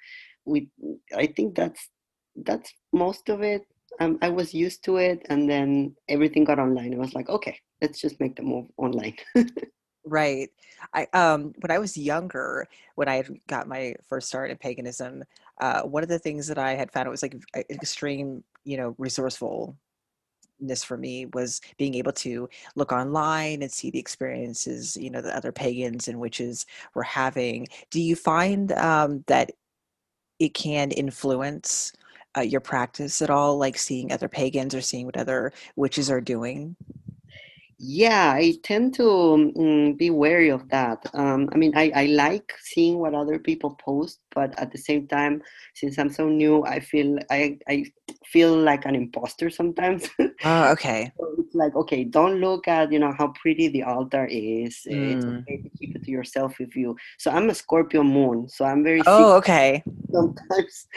we, 0.46 0.70
I 1.16 1.28
think 1.28 1.56
that's 1.56 1.90
that's 2.36 2.74
most 2.94 3.30
of 3.30 3.42
it. 3.42 3.64
Um, 4.00 4.18
I 4.22 4.30
was 4.30 4.54
used 4.54 4.84
to 4.86 4.98
it, 4.98 5.26
and 5.30 5.50
then 5.50 5.96
everything 6.10 6.44
got 6.44 6.60
online. 6.60 6.94
I 6.94 6.98
was 6.98 7.14
like, 7.14 7.30
okay, 7.30 7.58
let's 7.82 8.00
just 8.02 8.20
make 8.20 8.36
the 8.36 8.44
move 8.44 8.68
online. 8.78 9.16
Right. 10.08 10.50
I 10.94 11.08
um 11.14 11.54
when 11.62 11.72
I 11.72 11.80
was 11.80 11.98
younger, 11.98 12.68
when 12.94 13.08
I 13.08 13.16
had 13.18 13.30
got 13.48 13.68
my 13.68 13.96
first 14.08 14.28
start 14.28 14.52
in 14.52 14.58
paganism, 14.58 15.24
uh, 15.60 15.82
one 15.82 16.04
of 16.04 16.10
the 16.10 16.20
things 16.20 16.48
that 16.48 16.60
I 16.60 16.76
had 16.76 16.92
found 16.92 17.08
it 17.08 17.10
was 17.12 17.24
like 17.24 17.36
extreme, 17.72 18.44
you 18.66 18.78
know, 18.78 18.94
resourcefulness 19.00 19.76
for 20.84 20.98
me 20.98 21.26
was 21.28 21.62
being 21.78 21.96
able 21.96 22.12
to 22.14 22.48
look 22.76 22.92
online 22.92 23.62
and 23.62 23.72
see 23.72 23.90
the 23.92 24.00
experiences, 24.00 24.96
you 24.98 25.10
know, 25.10 25.22
that 25.22 25.36
other 25.36 25.52
pagans 25.52 26.08
and 26.08 26.20
witches 26.20 26.66
were 26.94 27.04
having. 27.04 27.68
Do 27.90 28.02
you 28.02 28.16
find 28.16 28.72
um, 28.74 29.24
that 29.28 29.52
it 30.40 30.54
can 30.54 30.92
influence 30.92 31.94
uh, 32.38 32.42
your 32.42 32.62
practice 32.62 33.22
at 33.22 33.30
all, 33.32 33.58
like 33.58 33.78
seeing 33.78 34.12
other 34.12 34.30
pagans 34.30 34.76
or 34.76 34.82
seeing 34.82 35.06
what 35.06 35.18
other 35.18 35.54
witches 35.78 36.12
are 36.12 36.22
doing? 36.22 36.76
Yeah, 37.88 38.32
I 38.36 38.54
tend 38.64 38.94
to 38.96 39.04
mm, 39.04 39.98
be 39.98 40.10
wary 40.10 40.50
of 40.50 40.68
that. 40.70 41.06
Um, 41.14 41.50
I 41.54 41.58
mean, 41.58 41.72
I, 41.76 41.92
I 41.96 42.06
like 42.08 42.52
seeing 42.62 42.98
what 43.00 43.14
other 43.14 43.38
people 43.38 43.76
post, 43.76 44.20
but 44.34 44.58
at 44.60 44.72
the 44.72 44.78
same 44.78 45.08
time, 45.08 45.42
since 45.76 45.98
I'm 46.00 46.10
so 46.10 46.28
new, 46.28 46.64
I 46.64 46.80
feel 46.80 47.18
I, 47.30 47.58
I 47.70 47.86
feel 48.26 48.56
like 48.58 48.86
an 48.86 48.96
imposter 48.96 49.50
sometimes. 49.50 50.10
Oh, 50.44 50.72
okay. 50.74 51.12
So 51.20 51.36
it's 51.40 51.56
like, 51.56 51.76
okay, 51.76 52.04
don't 52.04 52.40
look 52.42 52.68
at, 52.68 52.92
you 52.92 53.00
know, 53.00 53.14
how 53.18 53.34
pretty 53.42 53.68
the 53.70 53.84
altar 53.84 54.26
is. 54.26 54.82
It's 54.86 55.26
Mm. 55.26 55.40
okay 55.42 55.58
to 55.62 55.70
keep 55.78 55.96
it 55.96 56.04
to 56.04 56.12
yourself 56.12 56.60
if 56.60 56.76
you. 56.76 56.96
So 57.18 57.32
I'm 57.32 57.50
a 57.50 57.56
Scorpio 57.56 58.04
moon, 58.04 58.50
so 58.50 58.66
I'm 58.66 58.84
very 58.84 59.02
Oh, 59.08 59.34
okay. 59.38 59.84
sometimes. 60.14 60.88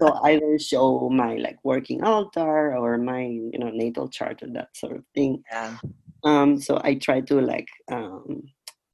So 0.00 0.12
I 0.22 0.38
don't 0.38 0.60
show 0.60 1.08
my 1.10 1.36
like 1.36 1.58
working 1.64 2.02
altar 2.04 2.76
or 2.76 2.98
my, 2.98 3.22
you 3.24 3.58
know, 3.58 3.70
natal 3.70 4.08
chart 4.08 4.42
or 4.42 4.48
that 4.52 4.76
sort 4.76 4.96
of 4.96 5.04
thing. 5.14 5.42
Yeah. 5.50 5.76
Um, 6.24 6.58
so 6.60 6.80
I 6.82 6.94
try 6.94 7.20
to 7.22 7.40
like 7.40 7.68
um, 7.90 8.42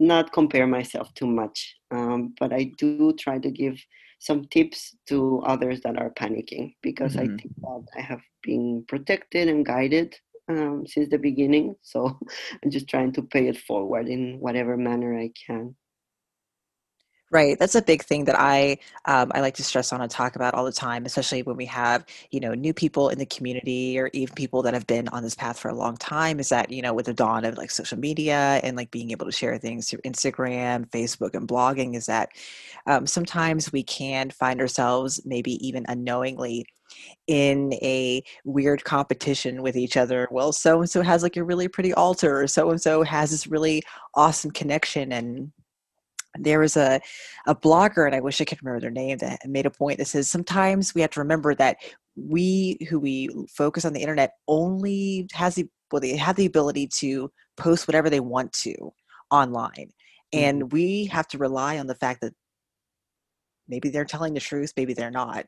not 0.01 0.33
compare 0.33 0.67
myself 0.67 1.13
too 1.15 1.27
much, 1.27 1.77
um, 1.91 2.35
but 2.39 2.53
I 2.53 2.73
do 2.79 3.13
try 3.15 3.39
to 3.39 3.51
give 3.51 3.79
some 4.19 4.45
tips 4.47 4.97
to 5.09 5.41
others 5.47 5.81
that 5.83 5.99
are 5.99 6.11
panicking 6.11 6.75
because 6.83 7.17
I 7.17 7.29
Mhm. 7.29 7.41
think 7.41 7.53
that 7.63 7.85
I 7.97 8.01
have 8.03 8.21
been 8.43 8.85
protected 8.89 9.49
and 9.49 9.65
guided 9.65 10.15
um, 10.49 10.85
since 10.87 11.09
the 11.09 11.19
beginning. 11.19 11.77
So 11.83 12.19
I'm 12.65 12.71
just 12.71 12.89
trying 12.89 13.13
to 13.13 13.23
pay 13.23 13.49
it 13.49 13.59
forward 13.59 14.09
in 14.09 14.39
whatever 14.41 14.77
manner 14.77 15.19
I 15.19 15.31
can. 15.47 15.77
Right. 17.33 17.57
That's 17.61 17.77
a 17.77 17.83
big 17.83 18.03
thing 18.03 18.25
that 18.25 18.35
I 18.41 18.79
um, 19.05 19.31
I 19.33 19.41
like 19.41 19.55
to 19.55 19.63
stress 19.63 19.93
on 19.93 20.01
and 20.01 20.11
talk 20.11 20.35
about 20.35 20.53
all 20.55 20.65
the 20.65 20.73
time, 20.73 21.07
especially 21.07 21.45
when 21.45 21.57
we 21.57 21.65
have 21.67 22.05
you 22.33 22.41
know 22.41 22.55
new 22.55 22.75
people 22.75 23.09
in 23.09 23.19
the 23.19 23.27
community 23.27 23.97
or 24.01 24.11
even 24.13 24.35
people 24.35 24.63
that 24.63 24.75
have 24.75 24.85
been 24.89 25.07
on 25.11 25.23
this 25.23 25.37
path 25.37 25.57
for 25.57 25.69
a 25.69 25.75
long 25.75 25.97
time. 25.97 26.41
Is 26.41 26.49
that 26.49 26.73
you 26.73 26.83
know 26.83 26.93
with 26.93 27.07
the 27.07 27.15
dawn 27.15 27.45
of 27.45 27.57
like 27.57 27.71
social 27.71 27.97
media 28.01 28.59
and 28.65 28.77
like 28.77 28.91
being 28.91 29.13
able 29.13 29.27
to 29.27 29.33
share 29.33 29.57
things 29.59 29.89
through 29.89 30.01
Instagram, 30.05 30.91
Facebook, 30.91 31.35
and 31.37 31.47
blogging, 31.47 31.95
is 31.95 32.07
that 32.07 32.31
um, 32.87 33.07
sometimes 33.07 33.73
we 33.73 33.85
can 33.85 34.31
find 34.31 34.61
ourselves 34.61 35.21
maybe 35.25 35.53
even 35.67 35.85
unknowingly 35.89 36.67
in 37.27 37.73
a 37.83 38.23
weird 38.45 38.85
competition 38.85 39.63
with 39.63 39.77
each 39.77 39.97
other. 39.97 40.29
Well, 40.31 40.53
so 40.53 40.81
and 40.81 40.91
so 40.91 41.03
has 41.03 41.23
like 41.23 41.37
a 41.37 41.45
really 41.45 41.69
pretty 41.69 41.95
altar, 41.95 42.41
or 42.43 42.47
so 42.49 42.71
and 42.71 42.81
so 42.83 43.03
has 43.03 43.31
this 43.33 43.47
really 43.47 43.83
awesome 44.15 44.51
connection 44.53 45.13
and 45.13 45.53
there 46.39 46.61
was 46.61 46.77
a, 46.77 47.01
a 47.47 47.55
blogger 47.55 48.07
and 48.07 48.15
i 48.15 48.21
wish 48.21 48.41
i 48.41 48.45
could 48.45 48.63
remember 48.63 48.81
their 48.81 48.91
name 48.91 49.19
that 49.19 49.41
made 49.47 49.67
a 49.67 49.71
point 49.71 49.99
that 49.99 50.07
says 50.07 50.31
sometimes 50.31 50.95
we 50.95 51.01
have 51.01 51.11
to 51.11 51.21
remember 51.21 51.55
that 51.55 51.77
we 52.17 52.79
who 52.89 52.99
we 52.99 53.29
focus 53.49 53.85
on 53.85 53.93
the 53.93 54.01
internet 54.01 54.35
only 54.49 55.29
has 55.33 55.55
the 55.55 55.69
well 55.91 56.01
they 56.01 56.17
have 56.17 56.37
the 56.37 56.47
ability 56.47 56.87
to 56.87 57.31
post 57.57 57.89
whatever 57.89 58.11
they 58.11 58.21
want 58.21 58.53
to 58.53 58.75
online 59.31 59.73
mm-hmm. 59.75 60.39
and 60.39 60.73
we 60.73 61.05
have 61.07 61.27
to 61.27 61.39
rely 61.39 61.79
on 61.79 61.87
the 61.87 61.95
fact 61.95 62.21
that 62.21 62.33
maybe 63.69 63.89
they're 63.89 64.05
telling 64.05 64.35
the 64.35 64.41
truth 64.41 64.73
maybe 64.77 64.95
they're 64.95 65.11
not 65.11 65.45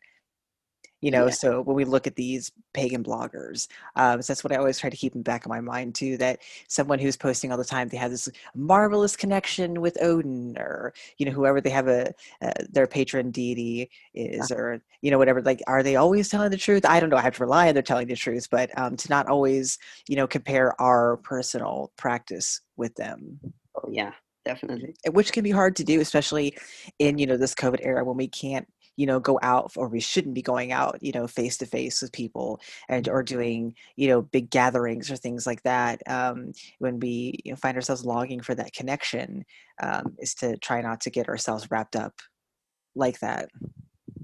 you 1.02 1.10
know 1.10 1.26
yeah. 1.26 1.32
so 1.32 1.60
when 1.60 1.76
we 1.76 1.84
look 1.84 2.06
at 2.06 2.16
these 2.16 2.50
pagan 2.72 3.02
bloggers 3.04 3.68
um, 3.96 4.22
so 4.22 4.32
that's 4.32 4.42
what 4.42 4.52
i 4.52 4.56
always 4.56 4.78
try 4.78 4.88
to 4.88 4.96
keep 4.96 5.12
in 5.14 5.20
the 5.20 5.24
back 5.24 5.44
of 5.44 5.50
my 5.50 5.60
mind 5.60 5.94
too 5.94 6.16
that 6.16 6.38
someone 6.68 6.98
who's 6.98 7.16
posting 7.16 7.52
all 7.52 7.58
the 7.58 7.64
time 7.64 7.88
they 7.88 7.96
have 7.98 8.10
this 8.10 8.28
marvelous 8.54 9.14
connection 9.14 9.82
with 9.82 10.00
odin 10.00 10.56
or 10.58 10.94
you 11.18 11.26
know 11.26 11.32
whoever 11.32 11.60
they 11.60 11.68
have 11.68 11.88
a 11.88 12.14
uh, 12.40 12.52
their 12.70 12.86
patron 12.86 13.30
deity 13.30 13.90
is 14.14 14.50
yeah. 14.50 14.56
or 14.56 14.82
you 15.02 15.10
know 15.10 15.18
whatever 15.18 15.42
like 15.42 15.60
are 15.66 15.82
they 15.82 15.96
always 15.96 16.30
telling 16.30 16.50
the 16.50 16.56
truth 16.56 16.86
i 16.86 16.98
don't 16.98 17.10
know 17.10 17.16
i 17.16 17.20
have 17.22 17.36
to 17.36 17.42
rely 17.42 17.68
on 17.68 17.74
they're 17.74 17.82
telling 17.82 18.08
the 18.08 18.16
truth 18.16 18.48
but 18.50 18.70
um, 18.78 18.96
to 18.96 19.08
not 19.10 19.26
always 19.26 19.78
you 20.08 20.16
know 20.16 20.26
compare 20.26 20.80
our 20.80 21.18
personal 21.18 21.92
practice 21.98 22.60
with 22.76 22.94
them 22.94 23.38
oh 23.76 23.88
yeah 23.90 24.12
definitely 24.44 24.94
which 25.10 25.32
can 25.32 25.44
be 25.44 25.50
hard 25.50 25.76
to 25.76 25.84
do 25.84 26.00
especially 26.00 26.56
in 26.98 27.18
you 27.18 27.26
know 27.26 27.36
this 27.36 27.54
covid 27.54 27.78
era 27.82 28.04
when 28.04 28.16
we 28.16 28.28
can't 28.28 28.66
you 28.96 29.06
know 29.06 29.20
go 29.20 29.38
out 29.42 29.72
or 29.76 29.88
we 29.88 30.00
shouldn't 30.00 30.34
be 30.34 30.42
going 30.42 30.72
out 30.72 30.98
you 31.00 31.12
know 31.12 31.26
face 31.26 31.56
to 31.56 31.66
face 31.66 32.02
with 32.02 32.12
people 32.12 32.60
and 32.88 33.08
or 33.08 33.22
doing 33.22 33.74
you 33.96 34.08
know 34.08 34.22
big 34.22 34.50
gatherings 34.50 35.10
or 35.10 35.16
things 35.16 35.46
like 35.46 35.62
that 35.62 36.02
um, 36.08 36.52
when 36.78 36.98
we 37.00 37.40
you 37.44 37.52
know, 37.52 37.56
find 37.56 37.76
ourselves 37.76 38.04
longing 38.04 38.40
for 38.40 38.54
that 38.54 38.72
connection 38.72 39.44
um, 39.82 40.14
is 40.18 40.34
to 40.34 40.56
try 40.58 40.80
not 40.80 41.00
to 41.00 41.10
get 41.10 41.28
ourselves 41.28 41.70
wrapped 41.70 41.96
up 41.96 42.14
like 42.94 43.18
that 43.20 43.48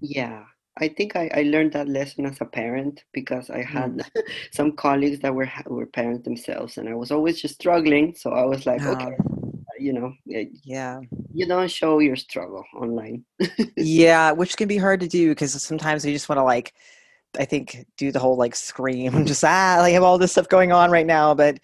yeah 0.00 0.44
I 0.80 0.88
think 0.88 1.16
I, 1.16 1.28
I 1.34 1.42
learned 1.42 1.72
that 1.72 1.88
lesson 1.88 2.24
as 2.24 2.40
a 2.40 2.44
parent 2.44 3.02
because 3.12 3.50
I 3.50 3.62
had 3.62 3.96
mm. 3.96 4.22
some 4.52 4.72
colleagues 4.76 5.18
that 5.20 5.34
were 5.34 5.50
were 5.66 5.86
parents 5.86 6.24
themselves, 6.24 6.78
and 6.78 6.88
I 6.88 6.94
was 6.94 7.10
always 7.10 7.40
just 7.40 7.56
struggling. 7.56 8.14
So 8.14 8.30
I 8.30 8.44
was 8.44 8.64
like, 8.64 8.82
okay, 8.82 9.16
you 9.78 9.92
know, 9.92 10.12
yeah, 10.24 11.00
you 11.32 11.46
don't 11.46 11.70
show 11.70 11.98
your 11.98 12.16
struggle 12.16 12.64
online. 12.76 13.24
yeah, 13.76 14.32
which 14.32 14.56
can 14.56 14.68
be 14.68 14.76
hard 14.78 15.00
to 15.00 15.08
do 15.08 15.30
because 15.30 15.60
sometimes 15.62 16.04
you 16.04 16.12
just 16.12 16.28
want 16.28 16.38
to 16.38 16.44
like, 16.44 16.74
I 17.38 17.44
think, 17.44 17.86
do 17.96 18.12
the 18.12 18.18
whole 18.18 18.36
like 18.36 18.54
scream, 18.54 19.26
just 19.26 19.44
ah, 19.44 19.78
like 19.80 19.92
have 19.92 20.02
all 20.02 20.18
this 20.18 20.32
stuff 20.32 20.48
going 20.48 20.72
on 20.72 20.90
right 20.90 21.06
now. 21.06 21.34
But 21.34 21.58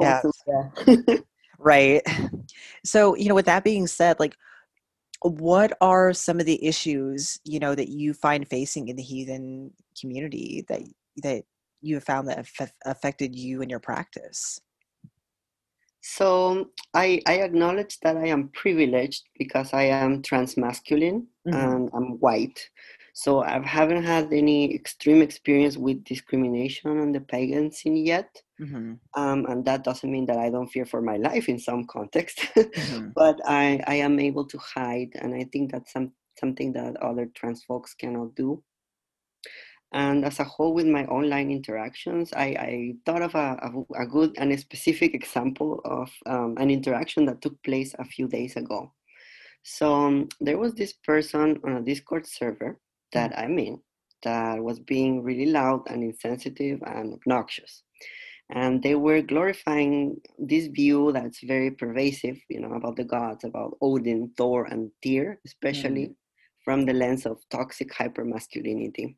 yeah, 0.00 0.22
right. 1.58 2.02
So 2.84 3.14
you 3.16 3.28
know, 3.28 3.34
with 3.34 3.46
that 3.46 3.64
being 3.64 3.86
said, 3.86 4.18
like, 4.20 4.36
what 5.22 5.76
are 5.80 6.12
some 6.12 6.40
of 6.40 6.46
the 6.46 6.64
issues 6.64 7.40
you 7.44 7.58
know 7.58 7.74
that 7.74 7.88
you 7.88 8.14
find 8.14 8.48
facing 8.48 8.88
in 8.88 8.96
the 8.96 9.02
heathen 9.02 9.72
community 10.00 10.64
that 10.68 10.82
that 11.22 11.44
you 11.80 11.94
have 11.94 12.04
found 12.04 12.28
that 12.28 12.46
have 12.58 12.72
affected 12.84 13.36
you 13.36 13.62
and 13.62 13.70
your 13.70 13.80
practice? 13.80 14.60
So 16.00 16.70
I, 16.94 17.20
I 17.26 17.40
acknowledge 17.40 17.98
that 18.00 18.16
I 18.16 18.26
am 18.26 18.48
privileged 18.48 19.24
because 19.38 19.72
I 19.72 19.84
am 19.84 20.22
transmasculine 20.22 21.26
mm-hmm. 21.46 21.54
and 21.54 21.90
I'm 21.92 22.18
white. 22.18 22.68
So 23.14 23.42
I 23.42 23.60
haven't 23.66 24.04
had 24.04 24.32
any 24.32 24.72
extreme 24.72 25.22
experience 25.22 25.76
with 25.76 26.04
discrimination 26.04 27.00
on 27.00 27.10
the 27.10 27.20
pagan 27.20 27.72
scene 27.72 27.96
yet. 27.96 28.30
Mm-hmm. 28.60 28.94
Um, 29.20 29.46
and 29.46 29.64
that 29.64 29.82
doesn't 29.82 30.10
mean 30.10 30.26
that 30.26 30.38
I 30.38 30.50
don't 30.50 30.68
fear 30.68 30.86
for 30.86 31.02
my 31.02 31.16
life 31.16 31.48
in 31.48 31.58
some 31.58 31.84
context, 31.86 32.38
mm-hmm. 32.54 33.08
but 33.16 33.40
I, 33.44 33.80
I 33.88 33.96
am 33.96 34.20
able 34.20 34.44
to 34.46 34.58
hide. 34.58 35.10
And 35.16 35.34
I 35.34 35.48
think 35.52 35.72
that's 35.72 35.92
some, 35.92 36.12
something 36.38 36.72
that 36.74 36.96
other 36.98 37.26
trans 37.34 37.64
folks 37.64 37.92
cannot 37.92 38.36
do. 38.36 38.62
And 39.92 40.24
as 40.24 40.38
a 40.38 40.44
whole, 40.44 40.74
with 40.74 40.86
my 40.86 41.04
online 41.06 41.50
interactions, 41.50 42.32
I, 42.34 42.44
I 42.44 42.94
thought 43.06 43.22
of 43.22 43.34
a, 43.34 43.56
a, 43.98 44.06
good 44.06 44.34
and 44.36 44.52
a 44.52 44.58
specific 44.58 45.14
example 45.14 45.80
of 45.84 46.10
um, 46.26 46.56
an 46.58 46.70
interaction 46.70 47.24
that 47.26 47.40
took 47.40 47.62
place 47.62 47.94
a 47.98 48.04
few 48.04 48.28
days 48.28 48.56
ago. 48.56 48.92
So 49.62 49.94
um, 49.94 50.28
there 50.40 50.58
was 50.58 50.74
this 50.74 50.92
person 50.92 51.58
on 51.64 51.76
a 51.76 51.82
Discord 51.82 52.26
server 52.26 52.78
that 53.12 53.32
mm. 53.32 53.42
I'm 53.42 53.58
in 53.58 53.80
that 54.24 54.62
was 54.62 54.78
being 54.78 55.22
really 55.22 55.46
loud 55.46 55.88
and 55.88 56.02
insensitive 56.02 56.82
and 56.84 57.14
obnoxious. 57.14 57.82
And 58.50 58.82
they 58.82 58.94
were 58.94 59.22
glorifying 59.22 60.20
this 60.38 60.66
view 60.66 61.12
that's 61.12 61.40
very 61.42 61.70
pervasive, 61.70 62.38
you 62.48 62.60
know, 62.60 62.74
about 62.74 62.96
the 62.96 63.04
gods, 63.04 63.44
about 63.44 63.76
Odin, 63.80 64.32
Thor, 64.36 64.64
and 64.64 64.90
Tyr, 65.02 65.38
especially 65.46 66.06
mm. 66.06 66.14
from 66.64 66.84
the 66.84 66.94
lens 66.94 67.24
of 67.24 67.38
toxic 67.50 67.90
hypermasculinity 67.92 69.16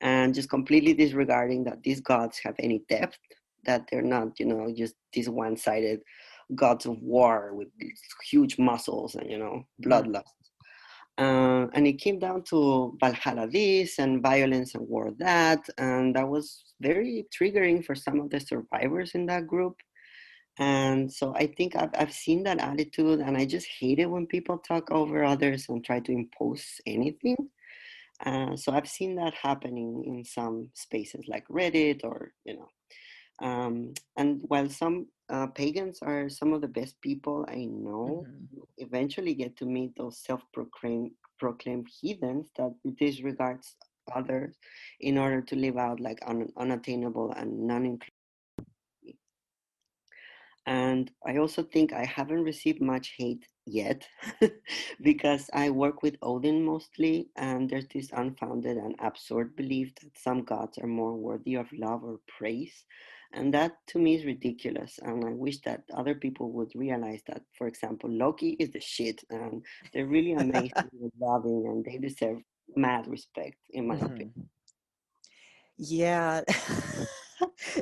and 0.00 0.34
just 0.34 0.48
completely 0.48 0.94
disregarding 0.94 1.64
that 1.64 1.82
these 1.82 2.00
gods 2.00 2.40
have 2.44 2.54
any 2.58 2.82
depth, 2.88 3.18
that 3.64 3.86
they're 3.90 4.02
not, 4.02 4.38
you 4.38 4.46
know, 4.46 4.72
just 4.76 4.94
these 5.12 5.28
one 5.28 5.56
sided 5.56 6.00
gods 6.54 6.86
of 6.86 7.00
war 7.02 7.54
with 7.54 7.68
huge 8.28 8.58
muscles 8.58 9.14
and, 9.14 9.30
you 9.30 9.38
know, 9.38 9.64
mm-hmm. 9.82 9.90
bloodlust. 9.90 10.24
Uh, 11.18 11.66
and 11.74 11.86
it 11.86 11.94
came 11.94 12.18
down 12.18 12.42
to 12.42 12.96
Valhalla 12.98 13.46
this 13.46 13.98
and 13.98 14.22
violence 14.22 14.74
and 14.74 14.88
war 14.88 15.10
that. 15.18 15.60
And 15.76 16.16
that 16.16 16.26
was 16.26 16.64
very 16.80 17.26
triggering 17.38 17.84
for 17.84 17.94
some 17.94 18.20
of 18.20 18.30
the 18.30 18.40
survivors 18.40 19.14
in 19.14 19.26
that 19.26 19.46
group. 19.46 19.76
And 20.58 21.12
so 21.12 21.34
I 21.36 21.46
think 21.46 21.76
I've, 21.76 21.90
I've 21.94 22.12
seen 22.12 22.42
that 22.44 22.58
attitude, 22.58 23.20
and 23.20 23.36
I 23.36 23.46
just 23.46 23.66
hate 23.78 23.98
it 23.98 24.10
when 24.10 24.26
people 24.26 24.58
talk 24.58 24.90
over 24.90 25.24
others 25.24 25.66
and 25.68 25.84
try 25.84 26.00
to 26.00 26.12
impose 26.12 26.64
anything. 26.86 27.36
Uh, 28.24 28.56
so 28.56 28.72
I've 28.72 28.88
seen 28.88 29.16
that 29.16 29.34
happening 29.34 30.04
in 30.06 30.24
some 30.24 30.68
spaces 30.74 31.24
like 31.26 31.46
Reddit 31.48 32.04
or, 32.04 32.32
you 32.44 32.56
know, 32.56 32.68
um, 33.46 33.94
and 34.16 34.40
while 34.42 34.68
some 34.68 35.06
uh, 35.30 35.46
pagans 35.46 36.00
are 36.02 36.28
some 36.28 36.52
of 36.52 36.60
the 36.60 36.68
best 36.68 37.00
people 37.00 37.46
I 37.48 37.64
know, 37.64 38.26
mm-hmm. 38.26 38.60
eventually 38.78 39.34
get 39.34 39.56
to 39.58 39.66
meet 39.66 39.96
those 39.96 40.22
self-proclaimed 40.24 41.12
proclaimed 41.38 41.88
heathens 42.00 42.50
that 42.58 42.74
disregards 42.98 43.74
others 44.14 44.54
in 45.00 45.16
order 45.16 45.40
to 45.40 45.56
live 45.56 45.78
out 45.78 45.98
like 45.98 46.18
un- 46.26 46.52
unattainable 46.58 47.32
and 47.32 47.66
non-inclusive 47.66 48.12
and 50.66 51.10
I 51.26 51.38
also 51.38 51.62
think 51.62 51.92
I 51.92 52.04
haven't 52.04 52.44
received 52.44 52.80
much 52.80 53.14
hate 53.16 53.44
yet 53.70 54.06
because 55.02 55.48
I 55.52 55.70
work 55.70 56.02
with 56.02 56.16
Odin 56.22 56.64
mostly, 56.64 57.28
and 57.36 57.68
there's 57.68 57.86
this 57.88 58.10
unfounded 58.12 58.76
and 58.76 58.94
absurd 58.98 59.56
belief 59.56 59.94
that 59.96 60.18
some 60.18 60.42
gods 60.44 60.78
are 60.78 60.86
more 60.86 61.16
worthy 61.16 61.54
of 61.54 61.72
love 61.72 62.04
or 62.04 62.20
praise. 62.26 62.84
And 63.32 63.54
that 63.54 63.76
to 63.88 63.98
me 63.98 64.16
is 64.16 64.24
ridiculous. 64.24 64.98
And 65.02 65.24
I 65.24 65.32
wish 65.32 65.60
that 65.60 65.84
other 65.94 66.14
people 66.14 66.50
would 66.52 66.72
realize 66.74 67.22
that, 67.28 67.42
for 67.56 67.68
example, 67.68 68.10
Loki 68.10 68.56
is 68.58 68.70
the 68.70 68.80
shit, 68.80 69.22
and 69.30 69.64
they're 69.92 70.06
really 70.06 70.32
amazing 70.32 70.72
and 70.76 71.12
loving, 71.20 71.64
and 71.66 71.84
they 71.84 71.98
deserve 71.98 72.38
mad 72.74 73.06
respect, 73.06 73.56
in 73.70 73.86
my 73.86 73.96
mm-hmm. 73.96 74.06
opinion. 74.06 74.48
Yeah. 75.78 76.42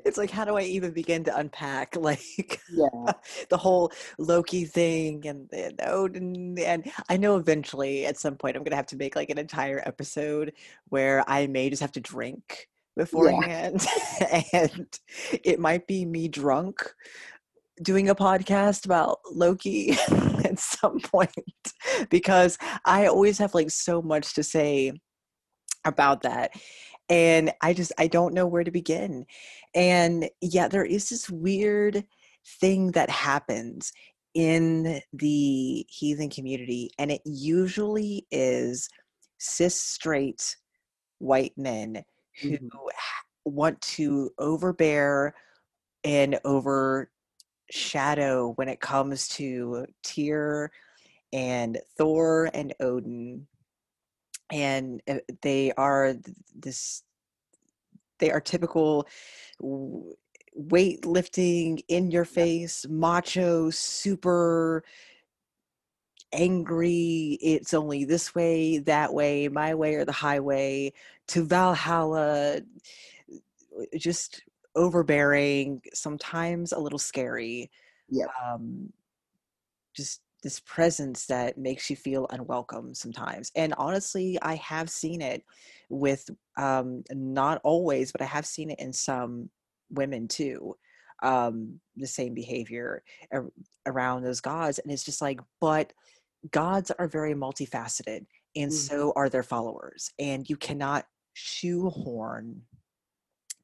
it's 0.05 0.19
like 0.19 0.31
how 0.31 0.45
do 0.45 0.57
i 0.57 0.63
even 0.63 0.93
begin 0.93 1.25
to 1.25 1.37
unpack 1.37 1.95
like 2.01 2.61
yeah 2.71 3.13
the 3.49 3.57
whole 3.57 3.93
loki 4.19 4.65
thing 4.65 5.27
and, 5.27 5.49
and 5.53 5.81
odin 5.85 6.59
and 6.59 6.91
i 7.09 7.17
know 7.17 7.37
eventually 7.37 8.07
at 8.07 8.19
some 8.19 8.37
point 8.37 8.57
i'm 8.57 8.65
gonna 8.65 8.77
have 8.77 8.87
to 8.87 8.97
make 8.97 9.17
like 9.17 9.31
an 9.31 9.39
entire 9.39 9.83
episode 9.87 10.53
where 10.89 11.25
i 11.29 11.47
may 11.47 11.71
just 11.71 11.83
have 11.83 11.93
to 11.93 12.01
drink 12.01 12.69
beforehand 12.97 13.87
yeah. 14.21 14.43
and 14.53 14.99
it 15.45 15.61
might 15.61 15.87
be 15.87 16.05
me 16.05 16.29
drunk 16.29 16.93
doing 17.83 18.09
a 18.09 18.15
podcast 18.15 18.85
about 18.85 19.21
loki 19.31 19.93
at 20.45 20.59
some 20.59 20.99
point 21.01 21.33
because 22.11 22.59
i 22.85 23.07
always 23.07 23.39
have 23.39 23.55
like 23.55 23.71
so 23.71 24.03
much 24.03 24.35
to 24.35 24.43
say 24.43 24.93
about 25.85 26.23
that 26.23 26.51
and 27.09 27.53
i 27.63 27.73
just 27.73 27.93
i 27.99 28.07
don't 28.07 28.35
know 28.35 28.47
where 28.47 28.65
to 28.65 28.71
begin 28.71 29.25
and 29.75 30.29
yeah 30.41 30.69
there 30.69 30.85
is 30.85 31.09
this 31.09 31.29
weird 31.31 32.05
thing 32.61 32.91
that 32.93 33.11
happens 33.11 33.93
in 34.35 35.01
the 35.13 35.87
heathen 35.89 36.31
community, 36.31 36.91
and 36.99 37.11
it 37.11 37.23
usually 37.25 38.27
is 38.31 38.89
cis 39.39 39.75
straight 39.75 40.57
white 41.19 41.57
men 41.57 42.05
who 42.41 42.51
Mhm. 42.51 42.71
want 43.45 43.81
to 43.81 44.31
overbear 44.39 45.35
and 46.05 46.39
overshadow 46.45 48.53
when 48.55 48.69
it 48.69 48.81
comes 48.81 49.27
to 49.29 49.87
Tyr 50.03 50.71
and 51.33 51.81
Thor 51.97 52.51
and 52.55 52.75
Odin. 52.81 53.49
And 54.51 55.03
uh, 55.09 55.17
they 55.43 55.73
are 55.73 56.15
this, 56.55 57.03
they 58.19 58.31
are 58.31 58.41
typical 58.41 59.07
weightlifting, 60.59 61.83
in 61.89 62.11
your 62.11 62.25
face, 62.25 62.87
macho, 62.89 63.71
super 63.71 64.83
angry. 66.33 67.39
It's 67.41 67.75
only 67.75 68.05
this 68.05 68.35
way, 68.35 68.79
that 68.79 69.15
way, 69.15 69.49
my 69.49 69.75
way 69.75 69.95
or 69.95 70.05
the 70.05 70.13
highway 70.13 70.93
to 71.29 71.45
Valhalla. 71.45 72.61
Just 73.97 74.43
overbearing, 74.75 75.83
sometimes 75.95 76.73
a 76.73 76.79
little 76.79 76.99
scary. 76.99 77.71
Yep. 78.11 78.29
Um, 78.45 78.93
just 79.95 80.21
this 80.43 80.61
presence 80.61 81.27
that 81.27 81.59
makes 81.59 81.91
you 81.91 81.97
feel 81.97 82.27
unwelcome 82.31 82.95
sometimes. 82.95 83.51
And 83.57 83.75
honestly, 83.75 84.39
I 84.43 84.55
have 84.57 84.89
seen 84.89 85.21
it 85.21 85.45
with 85.89 86.31
um, 86.57 87.03
not 87.11 87.61
always, 87.65 88.13
but 88.13 88.23
I 88.23 88.27
have 88.27 88.47
seen 88.47 88.71
it 88.71 88.79
in 88.79 88.93
some 88.93 89.51
women 89.91 90.29
too. 90.29 90.77
Um, 91.23 91.81
the 91.97 92.07
same 92.07 92.35
behavior 92.35 93.03
ar- 93.33 93.51
around 93.87 94.23
those 94.23 94.41
gods, 94.41 94.79
and 94.79 94.93
it's 94.93 95.05
just 95.05 95.21
like, 95.21 95.41
but 95.61 95.93
gods 96.53 96.93
are 96.93 97.09
very 97.09 97.35
multifaceted, 97.35 98.27
and 98.55 98.71
Mhm. 98.71 98.73
so 98.73 99.13
are 99.17 99.29
their 99.29 99.43
followers, 99.43 100.13
and 100.21 100.49
you 100.49 100.57
cannot 100.57 101.07
shoehorn 101.33 102.63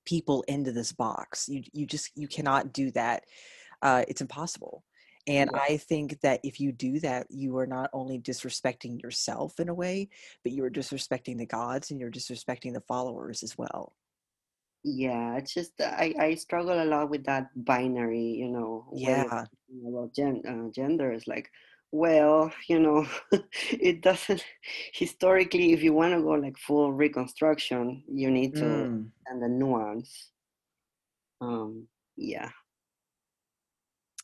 people 0.04 0.44
into 0.48 0.72
this 0.72 0.92
box. 0.92 1.48
You 1.48 1.62
you 1.72 1.86
just 1.86 2.10
you 2.16 2.28
cannot 2.28 2.72
do 2.72 2.90
that. 2.92 3.24
Uh, 3.82 4.04
it's 4.08 4.20
impossible. 4.20 4.84
And 5.26 5.50
Yeah. 5.50 5.60
I 5.68 5.78
think 5.78 6.20
that 6.20 6.40
if 6.44 6.60
you 6.60 6.72
do 6.72 7.00
that, 7.00 7.30
you 7.30 7.56
are 7.58 7.66
not 7.66 7.90
only 7.92 8.18
disrespecting 8.20 9.02
yourself 9.02 9.58
in 9.58 9.68
a 9.68 9.74
way, 9.74 10.10
but 10.42 10.52
you 10.52 10.64
are 10.64 10.70
disrespecting 10.70 11.38
the 11.38 11.46
gods 11.46 11.90
and 11.90 11.98
you're 12.00 12.10
disrespecting 12.10 12.74
the 12.74 12.82
followers 12.82 13.42
as 13.42 13.56
well. 13.56 13.96
Yeah, 14.82 15.36
it's 15.36 15.54
just 15.54 15.80
uh, 15.80 15.84
I, 15.96 16.14
I 16.18 16.34
struggle 16.34 16.82
a 16.82 16.84
lot 16.84 17.08
with 17.10 17.24
that 17.24 17.48
binary, 17.64 18.20
you 18.22 18.48
know, 18.48 18.86
Yeah. 18.90 19.46
Well, 19.68 20.10
gen, 20.14 20.42
uh, 20.46 20.70
gender. 20.72 21.10
It's 21.12 21.26
like, 21.26 21.50
well, 21.90 22.52
you 22.68 22.78
know, 22.78 23.06
it 23.70 24.02
doesn't 24.02 24.44
historically. 24.92 25.72
If 25.72 25.82
you 25.82 25.92
want 25.94 26.14
to 26.14 26.20
go 26.22 26.32
like 26.32 26.58
full 26.58 26.92
reconstruction, 26.92 28.04
you 28.08 28.30
need 28.30 28.56
to 28.56 28.66
Mm. 28.66 29.12
understand 29.26 29.42
the 29.42 29.48
nuance. 29.48 30.32
Um, 31.40 31.88
yeah, 32.16 32.50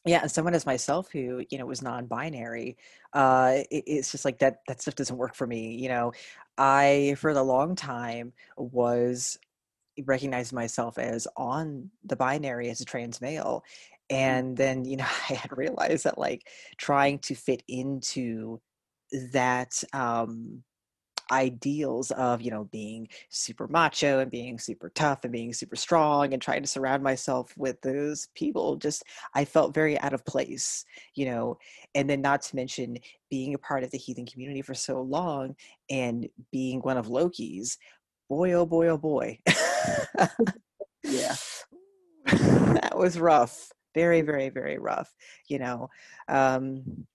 Yeah, 0.06 0.22
and 0.22 0.30
someone 0.30 0.54
as 0.54 0.64
myself 0.64 1.10
who, 1.12 1.44
you 1.50 1.58
know, 1.58 1.66
was 1.66 1.82
non-binary, 1.82 2.78
uh, 3.12 3.58
it, 3.70 3.84
it's 3.86 4.10
just 4.10 4.24
like 4.24 4.38
that 4.38 4.60
that 4.66 4.80
stuff 4.80 4.94
doesn't 4.94 5.16
work 5.16 5.34
for 5.34 5.46
me. 5.46 5.74
You 5.76 5.88
know, 5.90 6.12
I 6.56 7.16
for 7.18 7.34
the 7.34 7.42
long 7.42 7.76
time 7.76 8.32
was 8.56 9.38
recognized 10.06 10.52
myself 10.54 10.98
as 10.98 11.28
on 11.36 11.90
the 12.04 12.16
binary 12.16 12.70
as 12.70 12.80
a 12.80 12.84
trans 12.86 13.20
male. 13.20 13.64
Mm, 14.12 14.16
And 14.18 14.56
then, 14.56 14.84
you 14.86 14.96
know, 14.98 15.06
I 15.30 15.34
had 15.34 15.56
realized 15.56 16.04
that 16.04 16.18
like 16.18 16.48
trying 16.78 17.18
to 17.20 17.34
fit 17.36 17.62
into 17.68 18.60
that 19.32 19.82
um 19.92 20.62
ideals 21.30 22.10
of 22.12 22.40
you 22.42 22.50
know 22.50 22.64
being 22.64 23.08
super 23.28 23.68
macho 23.68 24.18
and 24.18 24.30
being 24.30 24.58
super 24.58 24.90
tough 24.90 25.24
and 25.24 25.32
being 25.32 25.52
super 25.52 25.76
strong 25.76 26.32
and 26.32 26.42
trying 26.42 26.62
to 26.62 26.68
surround 26.68 27.02
myself 27.02 27.52
with 27.56 27.80
those 27.82 28.28
people 28.34 28.76
just 28.76 29.04
i 29.34 29.44
felt 29.44 29.74
very 29.74 29.98
out 30.00 30.12
of 30.12 30.24
place 30.24 30.84
you 31.14 31.26
know 31.26 31.56
and 31.94 32.08
then 32.08 32.20
not 32.20 32.42
to 32.42 32.56
mention 32.56 32.96
being 33.30 33.54
a 33.54 33.58
part 33.58 33.84
of 33.84 33.90
the 33.90 33.98
heathen 33.98 34.26
community 34.26 34.62
for 34.62 34.74
so 34.74 35.00
long 35.00 35.54
and 35.88 36.28
being 36.50 36.80
one 36.80 36.96
of 36.96 37.08
loki's 37.08 37.78
boy 38.28 38.52
oh 38.52 38.66
boy 38.66 38.88
oh 38.88 38.98
boy. 38.98 39.38
Yeah, 41.02 41.34
that 42.26 42.92
was 42.94 43.18
rough 43.18 43.72
very 43.94 44.20
very 44.20 44.50
very 44.50 44.78
rough 44.78 45.12
you 45.48 45.58
know 45.58 45.88
um 46.28 47.06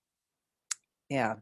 yeah 1.08 1.36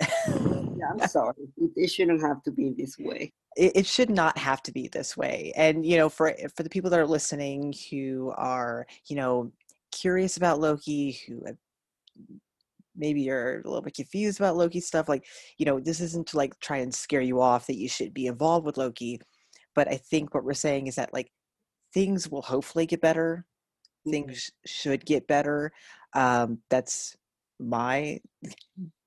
yeah. 0.82 0.88
I'm 1.02 1.08
sorry. 1.08 1.34
It, 1.76 1.88
shouldn't 1.90 2.20
have 2.22 2.42
to 2.44 2.50
be 2.50 2.74
this 2.76 2.98
way. 2.98 3.32
it, 3.56 3.72
it 3.76 3.86
should 3.86 4.10
not 4.10 4.36
have 4.38 4.62
to 4.64 4.72
be 4.72 4.88
this 4.88 5.16
way 5.16 5.52
and 5.56 5.84
you 5.86 5.96
know 5.96 6.08
for 6.08 6.34
for 6.56 6.62
the 6.62 6.70
people 6.70 6.90
that 6.90 6.98
are 7.00 7.06
listening 7.06 7.74
who 7.90 8.32
are 8.36 8.86
you 9.08 9.16
know 9.16 9.52
curious 9.90 10.36
about 10.36 10.58
loki 10.60 11.20
who 11.26 11.42
have- 11.46 11.56
maybe 12.96 13.22
you're 13.22 13.60
a 13.60 13.64
little 13.64 13.82
bit 13.82 13.94
confused 13.94 14.38
about 14.40 14.56
loki 14.56 14.80
stuff 14.80 15.08
like 15.08 15.24
you 15.58 15.64
know 15.66 15.80
this 15.80 16.00
isn't 16.00 16.26
to 16.26 16.36
like 16.36 16.58
try 16.60 16.78
and 16.78 16.94
scare 16.94 17.20
you 17.22 17.40
off 17.40 17.66
that 17.66 17.76
you 17.76 17.88
should 17.88 18.12
be 18.14 18.26
involved 18.26 18.66
with 18.66 18.76
loki 18.76 19.18
but 19.74 19.88
i 19.88 19.96
think 19.96 20.34
what 20.34 20.44
we're 20.44 20.52
saying 20.54 20.86
is 20.86 20.94
that 20.96 21.12
like 21.12 21.30
things 21.94 22.30
will 22.30 22.42
hopefully 22.42 22.86
get 22.86 23.00
better 23.00 23.44
Mhm. 24.06 24.10
things 24.12 24.50
should 24.66 25.04
get 25.06 25.26
better 25.26 25.72
um 26.14 26.58
that's 26.70 27.16
my 27.60 28.18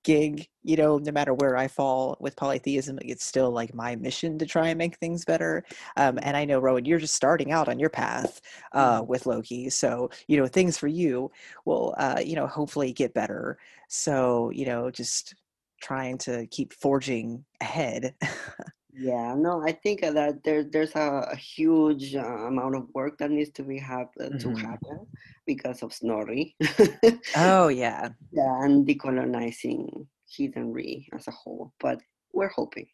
gig 0.06 0.48
you 0.64 0.76
know 0.76 0.98
no 0.98 1.12
matter 1.12 1.34
where 1.34 1.56
i 1.56 1.68
fall 1.68 2.16
with 2.20 2.36
polytheism 2.36 2.98
it's 3.02 3.24
still 3.26 3.50
like 3.50 3.74
my 3.74 3.96
mission 3.96 4.38
to 4.38 4.46
try 4.46 4.68
and 4.68 4.78
make 4.78 4.96
things 4.98 5.24
better 5.26 5.64
um, 5.96 6.18
and 6.22 6.36
i 6.36 6.44
know 6.44 6.60
rowan 6.60 6.86
you're 6.86 7.00
just 7.00 7.14
starting 7.14 7.52
out 7.52 7.68
on 7.68 7.78
your 7.80 7.90
path 7.90 8.40
uh, 8.72 9.02
Mhm. 9.02 9.08
with 9.08 9.26
loki 9.26 9.70
so 9.70 10.10
you 10.28 10.36
know 10.38 10.46
things 10.46 10.78
for 10.78 10.88
you 10.88 11.30
will 11.66 11.94
uh, 11.98 12.20
you 12.24 12.36
know 12.36 12.46
hopefully 12.46 12.92
get 12.92 13.14
better 13.14 13.58
so 13.88 14.50
you 14.50 14.66
know 14.66 14.90
just 14.90 15.34
trying 15.82 16.18
to 16.18 16.46
keep 16.48 16.72
forging 16.72 17.44
ahead 17.60 18.14
Yeah, 18.98 19.34
no, 19.36 19.62
I 19.62 19.72
think 19.72 20.00
that 20.00 20.42
there 20.44 20.64
there's 20.64 20.94
a, 20.96 21.28
a 21.30 21.36
huge 21.36 22.14
uh, 22.14 22.24
amount 22.48 22.76
of 22.76 22.88
work 22.94 23.18
that 23.18 23.30
needs 23.30 23.50
to 23.52 23.62
be 23.62 23.78
hap- 23.78 24.16
uh, 24.20 24.30
to 24.40 24.48
Mhm. 24.48 24.60
happen 24.60 25.06
because 25.46 25.82
of 25.82 25.92
Snorri. 25.92 26.56
oh 27.36 27.68
yeah 27.68 28.10
yeah, 28.32 28.64
and 28.64 28.86
decolonizing 28.86 30.06
heathenry 30.26 31.08
as 31.14 31.28
a 31.28 31.30
whole. 31.30 31.72
But 31.80 32.00
we're 32.32 32.48
hoping. 32.48 32.88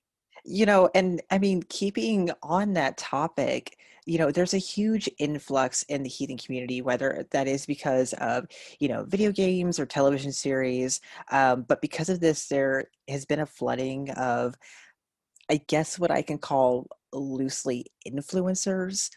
You 0.45 0.67
know, 0.67 0.91
and 0.95 1.21
I 1.31 1.39
mean, 1.39 1.63
keeping 1.69 2.31
on 2.43 2.73
that 2.75 2.97
topic, 2.99 3.79
you 4.07 4.19
know, 4.19 4.31
there's 4.33 4.55
a 4.55 4.59
huge 4.59 5.09
influx 5.19 5.85
in 5.85 6.03
the 6.03 6.09
heathen 6.09 6.37
community, 6.37 6.83
whether 6.83 7.27
that 7.31 7.47
is 7.47 7.65
because 7.67 8.13
of, 8.15 8.47
you 8.81 8.89
know, 8.89 9.05
video 9.05 9.31
games 9.31 9.79
or 9.79 9.87
television 9.87 10.33
series. 10.33 11.01
Um, 11.31 11.63
but 11.69 11.81
because 11.81 12.09
of 12.09 12.21
this, 12.21 12.49
there 12.49 12.91
has 13.09 13.25
been 13.25 13.41
a 13.41 13.47
flooding 13.47 14.11
of, 14.13 14.57
I 15.53 15.59
guess, 15.69 15.99
what 16.01 16.13
I 16.13 16.23
can 16.23 16.39
call 16.39 16.89
loosely 17.13 17.87
influencers, 18.09 19.11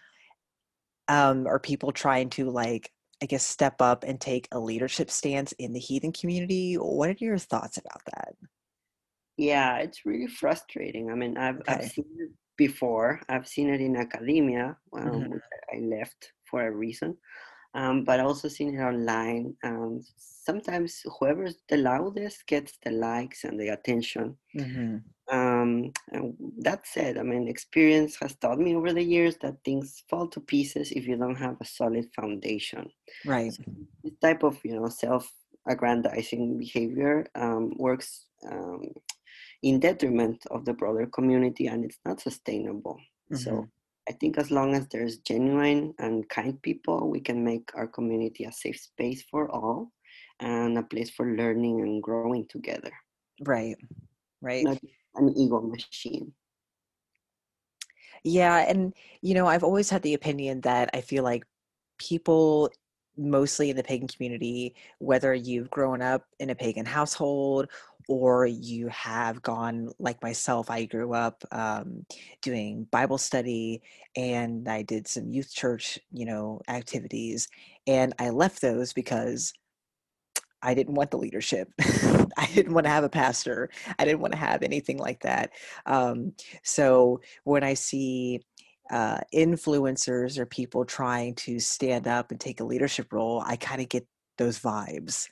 um, 1.08 1.48
or 1.48 1.60
people 1.60 1.92
trying 1.92 2.30
to 2.32 2.50
like, 2.50 2.92
I 3.22 3.26
guess, 3.28 3.46
step 3.46 3.82
up 3.82 4.04
and 4.04 4.20
take 4.20 4.48
a 4.52 4.60
leadership 4.60 5.10
stance 5.10 5.52
in 5.54 5.74
the 5.74 5.80
heathen 5.80 6.12
community. 6.12 6.76
What 6.76 7.10
are 7.10 7.16
your 7.20 7.38
thoughts 7.38 7.78
about 7.78 8.02
that? 8.06 8.36
Yeah, 9.38 9.78
it's 9.80 10.06
really 10.06 10.28
frustrating. 10.28 11.12
I 11.12 11.16
mean, 11.16 11.38
I've 11.38 11.62
I've 11.68 11.84
seen 11.84 12.06
it 12.20 12.32
before. 12.58 13.22
I've 13.28 13.48
seen 13.48 13.70
it 13.70 13.82
in 13.82 13.96
academia, 13.98 14.78
um, 14.94 15.24
hmm 15.24 15.30
which 15.30 15.44
I 15.74 15.80
left 15.80 16.32
for 16.50 16.66
a 16.66 16.72
reason. 16.72 17.18
Um, 17.76 18.06
but 18.06 18.20
also 18.22 18.50
seen 18.50 18.76
it 18.76 18.82
online. 18.84 19.58
Um, 19.64 20.02
sometimes 20.18 21.02
whoever's 21.20 21.58
the 21.70 21.78
loudest 21.78 22.48
gets 22.48 22.78
the 22.84 22.92
likes 22.92 23.44
and 23.46 23.60
the 23.60 23.70
attention. 23.70 24.38
hmm 24.54 25.15
Um, 25.32 25.92
and 26.12 26.36
that 26.60 26.86
said, 26.88 27.18
I 27.18 27.24
mean, 27.24 27.48
experience 27.48 28.16
has 28.22 28.36
taught 28.36 28.60
me 28.60 28.76
over 28.76 28.94
the 28.94 29.04
years 29.04 29.38
that 29.38 29.64
things 29.66 30.04
fall 30.10 30.28
to 30.30 30.40
pieces 30.40 30.92
if 30.92 31.08
you 31.08 31.18
don't 31.18 31.36
have 31.36 31.58
a 31.62 31.66
solid 31.66 32.06
foundation. 32.16 32.92
Right. 33.26 33.56
So 33.56 33.64
this 34.04 34.14
type 34.22 34.44
of, 34.44 34.60
you 34.64 34.76
know, 34.80 34.90
self-aggrandizing 34.90 36.58
behavior 36.60 37.28
um, 37.36 37.74
works 37.78 38.28
um, 38.50 38.84
in 39.64 39.80
detriment 39.80 40.46
of 40.52 40.66
the 40.66 40.74
broader 40.74 41.08
community, 41.08 41.68
and 41.68 41.86
it's 41.86 42.00
not 42.06 42.22
sustainable. 42.22 43.00
hmm 43.30 43.60
So 43.60 43.70
I 44.10 44.14
think 44.14 44.38
as 44.38 44.52
long 44.52 44.76
as 44.76 44.88
there's 44.90 45.20
genuine 45.20 45.94
and 46.00 46.28
kind 46.30 46.62
people, 46.62 47.10
we 47.10 47.20
can 47.22 47.44
make 47.44 47.72
our 47.76 47.88
community 47.88 48.46
a 48.46 48.52
safe 48.52 48.80
space 48.80 49.24
for 49.24 49.50
all 49.52 49.92
and 50.40 50.78
a 50.78 50.84
place 50.84 51.10
for 51.10 51.36
learning 51.36 51.82
and 51.82 52.04
growing 52.04 52.48
together, 52.48 52.94
Right. 53.40 53.78
Right. 54.42 54.68
not 54.68 54.78
an 55.16 55.34
ego 55.38 55.62
machine. 55.62 56.34
Yeah, 58.24 58.66
and 58.68 58.94
you 59.22 59.34
know, 59.34 59.48
I've 59.48 59.64
always 59.64 59.90
had 59.90 60.02
the 60.02 60.16
opinion 60.16 60.62
that 60.62 60.90
I 60.94 61.02
feel 61.02 61.24
like 61.24 61.46
people 62.00 62.72
mostly 63.18 63.70
in 63.70 63.78
the 63.78 63.84
pagan 63.84 64.08
community, 64.08 64.76
whether 65.00 65.34
you've 65.34 65.70
grown 65.70 66.02
up 66.02 66.24
in 66.40 66.50
a 66.50 66.56
pagan 66.56 66.86
household 66.86 67.70
or 68.08 68.46
you 68.46 68.88
have 68.90 69.42
gone 69.42 69.90
like 70.00 70.22
myself 70.22 70.70
i 70.70 70.86
grew 70.86 71.14
up 71.14 71.44
um, 71.52 72.06
doing 72.42 72.88
bible 72.92 73.18
study 73.18 73.82
and 74.16 74.68
i 74.68 74.82
did 74.82 75.08
some 75.08 75.30
youth 75.30 75.54
church 75.54 76.00
you 76.12 76.26
know 76.26 76.62
activities 76.68 77.48
and 77.88 78.14
i 78.20 78.30
left 78.30 78.62
those 78.62 78.94
because 78.94 79.54
i 80.66 80.74
didn't 80.74 80.96
want 80.96 81.12
the 81.12 81.18
leadership. 81.18 81.72
I 82.38 82.48
didn't 82.54 82.74
want 82.74 82.86
to 82.86 82.90
have 82.92 83.06
a 83.06 83.10
pastor. 83.10 83.70
I 83.98 84.04
didn't 84.06 84.20
want 84.20 84.34
to 84.34 84.40
have 84.40 84.62
anything 84.62 84.98
like 84.98 85.22
that. 85.22 85.52
Um, 85.86 86.34
so 86.64 87.22
when 87.44 87.64
i 87.64 87.74
see 87.74 88.42
uh, 88.92 89.20
influencers 89.34 90.38
or 90.38 90.46
people 90.46 90.86
trying 90.86 91.34
to 91.34 91.60
stand 91.60 92.08
up 92.08 92.30
and 92.32 92.40
take 92.40 92.60
a 92.60 92.64
leadership 92.64 93.12
role 93.12 93.42
i 93.48 93.56
kind 93.56 93.82
of 93.82 93.90
get 93.90 94.06
those 94.38 94.60
vibes 94.60 95.28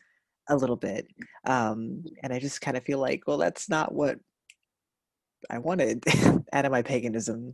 a 0.50 0.56
little 0.56 0.76
bit. 0.76 1.08
Um, 1.46 2.04
and 2.22 2.34
I 2.34 2.40
just 2.40 2.62
kind 2.62 2.78
of 2.78 2.84
feel 2.84 3.00
like, 3.00 3.24
well, 3.28 3.38
that's 3.38 3.70
not 3.70 3.94
what 3.94 4.20
I 5.50 5.60
wanted. 5.60 6.04
Out 6.54 6.66
of 6.66 6.72
my 6.72 6.82
paganism. 6.82 7.54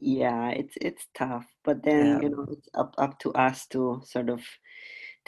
Yeah, 0.00 0.50
it's 0.50 0.74
it's 0.80 1.06
tough, 1.16 1.46
but 1.64 1.82
then 1.82 2.06
Yeah, 2.06 2.22
you 2.22 2.28
know 2.28 2.46
it's 2.50 2.68
up 2.74 2.94
up 2.98 3.18
to 3.20 3.32
us 3.32 3.66
to 3.68 4.00
sort 4.04 4.28
of 4.30 4.40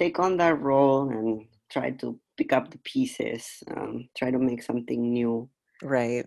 take 0.00 0.18
on 0.18 0.38
that 0.38 0.60
role 0.60 1.10
and 1.10 1.46
try 1.70 1.90
to 1.90 2.18
pick 2.36 2.52
up 2.52 2.70
the 2.70 2.78
pieces, 2.78 3.62
um, 3.76 4.08
try 4.16 4.30
to 4.30 4.38
make 4.38 4.62
something 4.62 5.12
new. 5.12 5.48
right, 5.82 6.24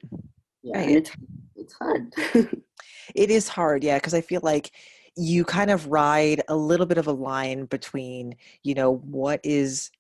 Yeah, 0.62 0.78
right. 0.78 0.90
it's 0.90 1.12
it's 1.56 1.74
hard. 1.74 2.14
It 3.16 3.30
is 3.30 3.48
hard, 3.50 3.84
yeah, 3.84 3.98
because 3.98 4.14
I 4.14 4.22
feel 4.22 4.40
like 4.44 4.72
you 5.18 5.44
kind 5.44 5.70
of 5.70 5.88
ride 5.88 6.42
a 6.48 6.56
little 6.56 6.86
bit 6.86 6.98
of 6.98 7.08
a 7.08 7.12
line 7.12 7.66
between, 7.66 8.36
you 8.64 8.74
know, 8.74 8.96
what 8.96 9.42
is 9.44 9.92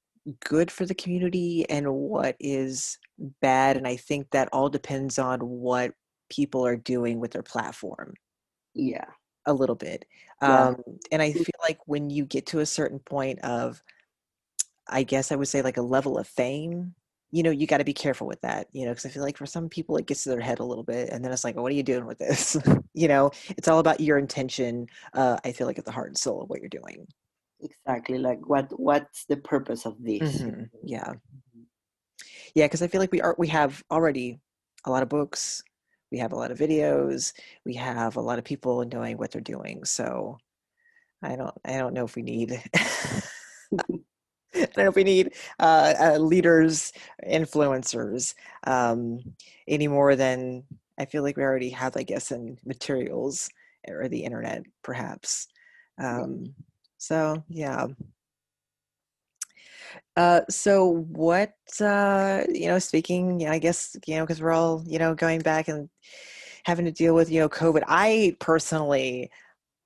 good 0.43 0.71
for 0.71 0.85
the 0.85 0.95
community 0.95 1.69
and 1.69 1.93
what 1.93 2.35
is 2.39 2.97
bad. 3.41 3.77
And 3.77 3.85
I 3.85 3.97
think 3.97 4.31
that 4.31 4.49
all 4.53 4.69
depends 4.69 5.19
on 5.19 5.39
what 5.41 5.93
people 6.29 6.65
are 6.65 6.77
doing 6.77 7.19
with 7.19 7.31
their 7.31 7.43
platform. 7.43 8.13
Yeah, 8.73 9.05
a 9.45 9.53
little 9.53 9.75
bit. 9.75 10.05
yeah, 10.45 10.67
Um, 10.67 10.83
and 11.11 11.21
I 11.21 11.33
feel 11.33 11.53
like 11.63 11.79
when 11.87 12.09
you 12.09 12.25
get 12.25 12.47
to 12.47 12.59
a 12.59 12.65
certain 12.65 12.99
point 12.99 13.39
of, 13.41 13.81
I 14.87 15.03
guess 15.03 15.31
I 15.31 15.35
would 15.35 15.47
say 15.47 15.61
like 15.61 15.77
a 15.77 15.81
level 15.81 16.17
of 16.17 16.27
fame, 16.27 16.93
you 17.31 17.41
know, 17.41 17.49
you 17.51 17.65
got 17.65 17.77
to 17.79 17.83
be 17.83 17.93
careful 17.93 18.27
with 18.27 18.41
that, 18.41 18.67
you 18.73 18.85
know, 18.85 18.91
because 18.91 19.05
I 19.05 19.09
feel 19.09 19.23
like 19.23 19.37
for 19.37 19.45
some 19.45 19.69
people 19.69 19.97
it 19.97 20.05
gets 20.05 20.23
to 20.23 20.29
their 20.29 20.39
head 20.41 20.59
a 20.59 20.63
little 20.65 20.83
bit, 20.83 21.09
and 21.09 21.23
then 21.23 21.31
it's 21.31 21.43
like, 21.43 21.55
what 21.55 21.71
are 21.71 21.75
you 21.75 21.83
doing 21.83 22.05
with 22.05 22.19
this? 22.19 22.57
you 22.93 23.07
know, 23.07 23.31
it's 23.49 23.67
all 23.67 23.79
about 23.79 24.01
your 24.01 24.17
intention. 24.19 24.87
Uh, 25.13 25.37
I 25.43 25.51
feel 25.51 25.65
like 25.67 25.79
at 25.79 25.85
the 25.85 25.91
heart 25.91 26.09
and 26.09 26.17
soul 26.17 26.43
of 26.43 26.49
what 26.49 26.59
you're 26.59 26.69
doing. 26.69 27.07
exactly. 27.61 28.17
Like 28.17 28.47
what 28.47 28.67
what's 28.79 29.25
the 29.25 29.37
purpose 29.37 29.85
of 29.85 29.95
this? 30.03 30.43
hmm 30.43 30.69
Yeah, 30.83 31.13
yeah, 32.55 32.65
because 32.65 32.81
I 32.81 32.87
feel 32.87 33.01
like 33.01 33.11
we 33.11 33.21
are 33.21 33.35
we 33.37 33.47
have 33.49 33.83
already 33.91 34.39
a 34.85 34.91
lot 34.91 35.03
of 35.03 35.09
books, 35.09 35.63
we 36.13 36.19
have 36.19 36.33
a 36.33 36.37
lot 36.37 36.51
of 36.51 36.59
videos, 36.59 37.33
we 37.65 37.75
have 37.75 38.17
a 38.17 38.21
lot 38.21 38.39
of 38.39 38.45
people 38.45 38.85
knowing 38.85 39.17
what 39.17 39.31
they're 39.31 39.41
doing. 39.41 39.85
So 39.85 40.39
I 41.23 41.35
don't 41.37 41.55
I 41.65 41.77
don't 41.79 41.93
know 41.93 42.05
if 42.05 42.15
we 42.15 42.23
need 42.23 42.61
I 44.55 44.59
don't 44.59 44.77
know 44.77 44.89
if 44.89 44.95
we 44.95 45.03
need 45.03 45.33
uh, 45.59 45.93
uh, 45.99 46.17
leaders, 46.17 46.91
influencers, 47.27 48.35
um, 48.65 49.19
any 49.67 49.87
more 49.87 50.15
than 50.15 50.63
I 50.99 51.05
feel 51.05 51.23
like 51.23 51.37
we 51.37 51.43
already 51.43 51.71
have, 51.71 51.97
I 51.97 52.03
guess, 52.03 52.31
in 52.31 52.57
materials 52.65 53.49
or 53.87 54.07
the 54.07 54.23
internet, 54.23 54.63
perhaps. 54.83 55.47
Um, 55.97 56.53
so, 56.97 57.43
yeah. 57.49 57.87
Uh, 60.15 60.41
so, 60.49 61.05
what, 61.09 61.53
uh, 61.81 62.43
you 62.53 62.67
know, 62.67 62.79
speaking, 62.79 63.47
I 63.47 63.59
guess, 63.59 63.95
you 64.05 64.15
know, 64.15 64.23
because 64.25 64.41
we're 64.41 64.51
all, 64.51 64.83
you 64.87 64.99
know, 64.99 65.15
going 65.15 65.41
back 65.41 65.67
and 65.67 65.89
having 66.65 66.85
to 66.85 66.91
deal 66.91 67.15
with, 67.15 67.31
you 67.31 67.39
know, 67.39 67.49
COVID. 67.49 67.83
I 67.87 68.35
personally, 68.39 69.31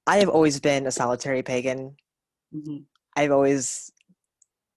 I 0.07 0.17
have 0.19 0.29
always 0.29 0.59
been 0.59 0.87
a 0.87 0.91
solitary 0.91 1.43
pagan. 1.43 1.97
Mhm. 2.55 2.85
I've 3.15 3.31
always 3.31 3.91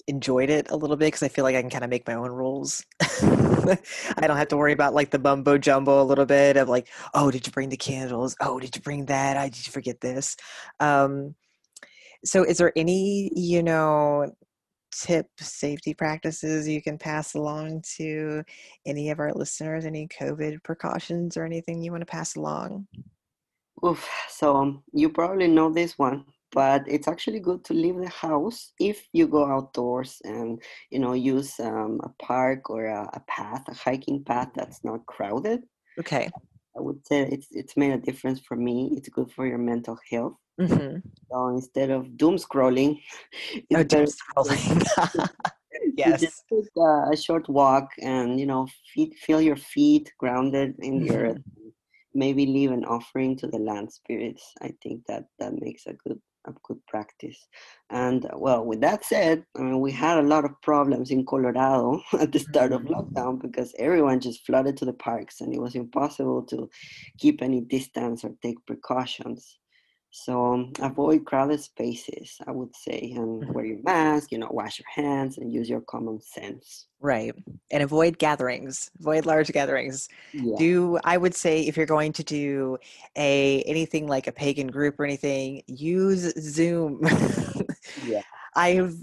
enjoyed 0.08 0.50
it 0.50 0.70
a 0.70 0.76
little 0.76 0.96
bit 0.96 1.06
because 1.06 1.22
I 1.22 1.28
feel 1.28 1.44
like 1.44 1.54
I 1.56 1.60
can 1.60 1.70
kind 1.70 1.84
of 1.84 1.90
make 1.90 2.06
my 2.06 2.14
own 2.14 2.30
rules. 2.30 2.84
I 3.22 4.26
don't 4.26 4.36
have 4.36 4.48
to 4.48 4.56
worry 4.56 4.72
about 4.72 4.94
like 4.94 5.10
the 5.10 5.18
bumbo 5.18 5.58
jumbo 5.58 6.02
a 6.02 6.04
little 6.04 6.26
bit 6.26 6.56
of 6.56 6.68
like, 6.68 6.88
oh, 7.14 7.30
did 7.30 7.46
you 7.46 7.52
bring 7.52 7.68
the 7.68 7.76
candles? 7.76 8.36
Oh, 8.40 8.58
did 8.58 8.74
you 8.76 8.82
bring 8.82 9.06
that? 9.06 9.36
I 9.36 9.48
did 9.50 9.66
you 9.66 9.72
forget 9.72 10.00
this? 10.00 10.36
Um, 10.80 11.34
so, 12.24 12.42
is 12.44 12.58
there 12.58 12.72
any, 12.76 13.30
you 13.34 13.62
know, 13.62 14.32
tip 14.92 15.26
safety 15.38 15.94
practices 15.94 16.68
you 16.68 16.82
can 16.82 16.98
pass 16.98 17.34
along 17.34 17.82
to 17.96 18.42
any 18.86 19.10
of 19.10 19.18
our 19.18 19.32
listeners? 19.32 19.84
Any 19.84 20.08
COVID 20.08 20.62
precautions 20.62 21.36
or 21.36 21.44
anything 21.44 21.82
you 21.82 21.90
want 21.90 22.02
to 22.02 22.06
pass 22.06 22.36
along? 22.36 22.86
Oof. 23.84 24.08
So 24.28 24.56
um, 24.56 24.82
you 24.92 25.08
probably 25.08 25.48
know 25.48 25.70
this 25.70 25.98
one, 25.98 26.24
but 26.52 26.82
it's 26.86 27.08
actually 27.08 27.40
good 27.40 27.64
to 27.64 27.74
leave 27.74 27.96
the 27.96 28.08
house 28.08 28.72
if 28.78 29.06
you 29.12 29.26
go 29.26 29.46
outdoors 29.46 30.20
and 30.24 30.62
you 30.90 30.98
know 30.98 31.14
use 31.14 31.58
um, 31.60 32.00
a 32.02 32.08
park 32.22 32.68
or 32.68 32.86
a, 32.86 33.08
a 33.14 33.20
path, 33.26 33.64
a 33.68 33.74
hiking 33.74 34.22
path 34.24 34.50
that's 34.54 34.84
not 34.84 35.06
crowded. 35.06 35.62
Okay. 35.98 36.30
I 36.76 36.80
would 36.80 37.06
say 37.06 37.28
it's 37.30 37.48
it's 37.50 37.76
made 37.76 37.92
a 37.92 37.98
difference 37.98 38.40
for 38.40 38.56
me. 38.56 38.92
It's 38.96 39.08
good 39.08 39.30
for 39.32 39.46
your 39.46 39.58
mental 39.58 39.98
health. 40.10 40.36
hmm 40.58 40.98
So 41.30 41.48
instead 41.48 41.90
of 41.90 42.16
doom 42.16 42.36
scrolling, 42.36 43.00
Oh, 43.74 43.82
doom 43.82 44.06
scrolling. 44.06 44.84
to 45.12 45.28
just 45.96 45.96
yes. 45.96 46.42
take 46.52 46.70
a, 46.76 47.10
a 47.12 47.16
short 47.16 47.48
walk 47.48 47.90
and 48.02 48.38
you 48.40 48.46
know 48.46 48.66
feet, 48.94 49.14
feel 49.16 49.40
your 49.40 49.56
feet 49.56 50.12
grounded 50.18 50.74
in 50.80 51.00
the 51.00 51.10
earth 51.16 51.36
hmm 51.36 51.68
maybe 52.12 52.44
leave 52.44 52.72
an 52.72 52.84
offering 52.84 53.36
to 53.36 53.46
the 53.46 53.58
land 53.58 53.92
spirits 53.92 54.52
i 54.62 54.70
think 54.82 55.00
that 55.06 55.24
that 55.38 55.52
makes 55.60 55.86
a 55.86 55.92
good 55.92 56.18
a 56.46 56.52
good 56.62 56.78
practice. 56.86 57.48
And 57.90 58.24
uh, 58.26 58.30
well 58.34 58.64
with 58.64 58.80
that 58.80 59.04
said 59.04 59.44
i 59.56 59.60
mean 59.62 59.80
we 59.80 59.92
had 59.92 60.18
a 60.18 60.22
lot 60.22 60.44
of 60.44 60.60
problems 60.62 61.10
in 61.10 61.24
colorado 61.26 62.00
at 62.20 62.32
the 62.32 62.38
start 62.38 62.72
of 62.72 62.82
hmm 62.82 62.92
lockdown 62.94 63.40
because 63.40 63.74
everyone 63.78 64.20
just 64.20 64.46
flooded 64.46 64.76
to 64.78 64.84
the 64.84 64.92
parks 64.92 65.40
and 65.40 65.54
it 65.54 65.60
was 65.60 65.74
impossible 65.74 66.42
to 66.42 66.68
keep 67.18 67.42
any 67.42 67.60
distance 67.60 68.24
or 68.24 68.32
take 68.42 68.64
precautions 68.66 69.59
so 70.10 70.54
um, 70.54 70.72
avoid 70.80 71.24
crowded 71.24 71.60
spaces 71.60 72.36
i 72.46 72.50
would 72.50 72.74
say 72.74 73.12
and 73.16 73.46
wear 73.54 73.64
your 73.64 73.78
mask 73.84 74.32
you 74.32 74.38
know 74.38 74.48
wash 74.50 74.78
your 74.80 74.88
hands 74.92 75.38
and 75.38 75.52
use 75.52 75.68
your 75.68 75.80
common 75.82 76.20
sense 76.20 76.86
Right. 77.02 77.32
And 77.70 77.82
avoid 77.82 78.18
gatherings, 78.18 78.90
avoid 79.00 79.24
large 79.24 79.50
gatherings. 79.52 80.06
yeah 80.34 80.56
Do 80.58 80.98
I 81.02 81.16
would 81.16 81.34
say 81.34 81.62
if 81.62 81.74
you're 81.74 81.86
going 81.86 82.12
to 82.12 82.22
do 82.22 82.76
a 83.16 83.62
anything 83.62 84.06
like 84.06 84.26
a 84.26 84.32
pagan 84.32 84.66
group 84.66 85.00
or 85.00 85.06
anything, 85.06 85.62
use 85.66 86.30
Zoom. 86.38 87.00
yeah 88.04 88.20
I've 88.54 88.98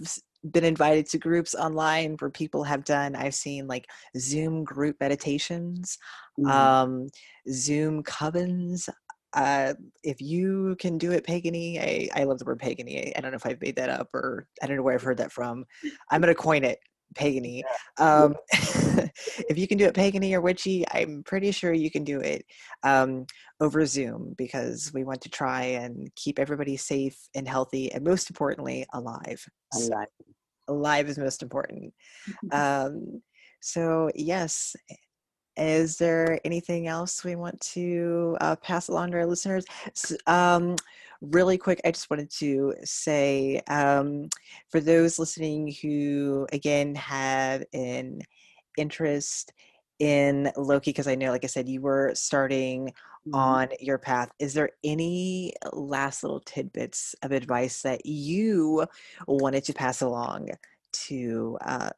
been 0.52 0.64
invited 0.64 1.08
to 1.08 1.18
groups 1.18 1.56
online 1.56 2.18
where 2.20 2.30
people 2.30 2.64
have 2.66 2.84
done, 2.84 3.16
I've 3.16 3.34
seen 3.34 3.66
like 3.66 3.88
Zoom 4.16 4.64
group 4.64 4.98
meditations, 5.00 5.98
Mhm. 6.40 6.52
um, 6.52 7.08
Zoom 7.50 8.04
covens. 8.04 8.88
Uh, 9.34 9.74
if 10.04 10.22
you 10.22 10.76
can 10.80 10.98
do 10.98 11.12
it 11.12 11.26
pagany, 11.26 11.80
I, 11.80 12.22
I 12.22 12.24
love 12.24 12.40
the 12.40 12.46
word 12.46 12.60
pagany. 12.60 13.12
I 13.16 13.22
don't 13.22 13.32
know 13.32 13.38
if 13.38 13.46
I've 13.46 13.62
made 13.62 13.76
that 13.76 13.90
up 13.90 14.10
or 14.14 14.48
I 14.62 14.68
don't 14.68 14.78
know 14.78 14.84
where 14.84 14.96
I've 14.96 15.04
heard 15.04 15.18
that 15.18 15.32
from. 15.32 15.66
I'm 16.10 16.22
going 16.22 16.34
to 16.34 16.40
coin 16.40 16.64
it 16.64 16.80
pagany. 17.16 17.64
Um, 17.98 18.36
if 19.50 19.58
you 19.58 19.68
can 19.68 19.78
do 19.78 19.86
it 19.86 19.94
pagany 19.94 20.34
or 20.34 20.42
witchy, 20.42 20.86
I'm 20.92 21.24
pretty 21.24 21.52
sure 21.52 21.74
you 21.74 21.92
can 21.92 22.04
do 22.04 22.20
it 22.20 22.46
um, 22.84 23.26
over 23.60 23.86
Zoom 23.86 24.34
because 24.38 24.92
we 24.94 25.04
want 25.04 25.22
to 25.22 25.30
try 25.30 25.64
and 25.64 26.10
keep 26.16 26.40
everybody 26.40 26.78
safe 26.78 27.18
and 27.36 27.48
healthy 27.48 27.92
and 27.92 28.04
most 28.04 28.30
importantly, 28.30 28.86
alive. 28.94 29.44
i 29.74 29.78
So 29.78 30.06
alive 30.68 31.10
is 31.10 31.18
most 31.18 31.44
important. 31.44 31.94
Um, 32.52 33.22
so 33.62 34.10
yes, 34.16 34.76
is 35.58 35.98
there 35.98 36.40
anything 36.46 36.88
else 36.88 37.24
we 37.24 37.36
want 37.36 37.60
to 37.62 38.38
uh, 38.42 38.56
pass 38.58 38.88
along 38.88 39.12
to 39.12 39.18
our 39.18 39.26
listeners? 39.26 39.66
Um, 40.26 40.76
really 41.22 41.58
quick, 41.58 41.82
I 41.84 41.92
just 41.92 42.10
wanted 42.10 42.30
to 42.32 42.76
say 42.84 43.62
um, 43.68 44.30
for 44.70 44.80
those 44.80 45.20
listening 45.20 45.74
who, 45.82 46.48
again, 46.54 46.96
have 46.96 47.64
an 47.74 48.22
interest 48.78 49.52
in 50.00 50.52
Loki, 50.56 50.92
because 50.92 51.08
I 51.08 51.16
know, 51.16 51.32
like 51.32 51.44
I 51.44 51.48
said, 51.48 51.68
you 51.68 51.82
were 51.82 52.12
starting 52.14 52.94
Mhm. 53.28 53.34
on 53.34 53.70
your 53.80 53.98
path, 53.98 54.32
is 54.40 54.54
there 54.54 54.70
any 54.84 55.54
last 55.74 56.24
little 56.24 56.40
tidbits 56.40 57.16
of 57.24 57.32
advice 57.32 57.82
that 57.82 58.06
you 58.06 58.86
wanted 59.28 59.64
to 59.66 59.74
pass 59.74 60.02
along 60.02 60.52
to 60.94 61.58
uh, 61.62 61.90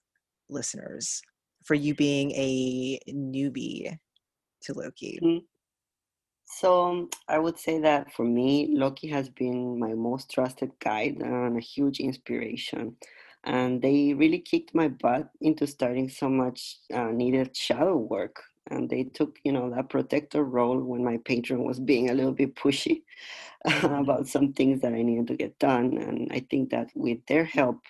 listeners 0.50 1.22
for 1.64 1.76
you 1.76 1.96
being 1.96 2.32
a 2.32 3.00
newbie 3.10 3.98
to 4.64 4.74
Loki? 4.74 5.20
Mhm. 5.24 5.46
So 6.46 7.10
I 7.28 7.38
would 7.40 7.58
say 7.60 7.80
that 7.80 8.12
for 8.14 8.26
me, 8.26 8.68
Loki 8.72 9.08
has 9.08 9.30
been 9.30 9.80
my 9.80 9.94
most 9.94 10.32
trusted 10.32 10.72
guide 10.80 11.18
and 11.22 11.58
a 11.58 11.62
huge 11.62 12.00
inspiration. 12.00 12.98
And 13.44 13.82
they 13.82 14.14
really 14.14 14.40
kicked 14.40 14.76
my 14.76 14.90
butt 14.90 15.30
into 15.40 15.66
starting 15.68 16.10
so 16.10 16.28
much 16.30 16.78
uh, 16.94 17.12
needed 17.12 17.56
shadow 17.56 17.96
work. 17.96 18.44
And 18.70 18.90
they 18.90 19.04
took, 19.06 19.38
you 19.44 19.52
know, 19.52 19.70
that 19.72 19.90
protector 19.90 20.44
role 20.44 20.80
when 20.84 21.04
my 21.04 21.18
patron 21.26 21.64
was 21.64 21.80
being 21.80 22.10
a 22.10 22.14
little 22.14 22.34
bit 22.34 22.56
pushy 22.56 23.04
about 23.84 24.28
some 24.28 24.54
things 24.54 24.82
that 24.82 24.94
I 24.94 25.02
needed 25.04 25.28
to 25.28 25.36
get 25.38 25.60
done. 25.60 25.98
And 25.98 26.30
I 26.32 26.42
think 26.50 26.72
that 26.72 26.90
with 26.96 27.20
their 27.28 27.46
help, 27.46 27.82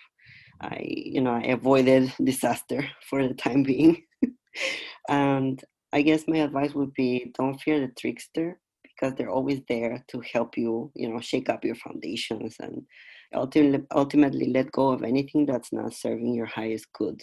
I, 0.61 0.85
you 0.87 1.21
know, 1.21 1.31
I 1.33 1.43
avoided 1.43 2.13
disaster 2.23 2.89
for 3.09 3.27
the 3.27 3.33
time 3.33 3.63
being. 3.63 4.05
and 5.09 5.63
I 5.93 6.01
guess 6.01 6.27
my 6.27 6.37
advice 6.37 6.73
would 6.75 6.93
be 6.93 7.31
don't 7.37 7.59
fear 7.59 7.79
the 7.79 7.93
trickster 7.99 8.59
because 8.83 9.15
they're 9.15 9.29
always 9.31 9.61
there 9.69 10.03
to 10.09 10.21
help 10.21 10.57
you, 10.57 10.91
you 10.95 11.09
know, 11.09 11.19
shake 11.21 11.49
up 11.49 11.63
your 11.65 11.75
foundations 11.75 12.57
and 12.59 12.85
ultimately, 13.33 13.85
ultimately 13.95 14.47
let 14.51 14.71
go 14.71 14.89
of 14.91 15.03
anything 15.03 15.45
that's 15.45 15.71
not 15.73 15.93
serving 15.93 16.33
your 16.35 16.45
highest 16.47 16.91
good. 16.93 17.21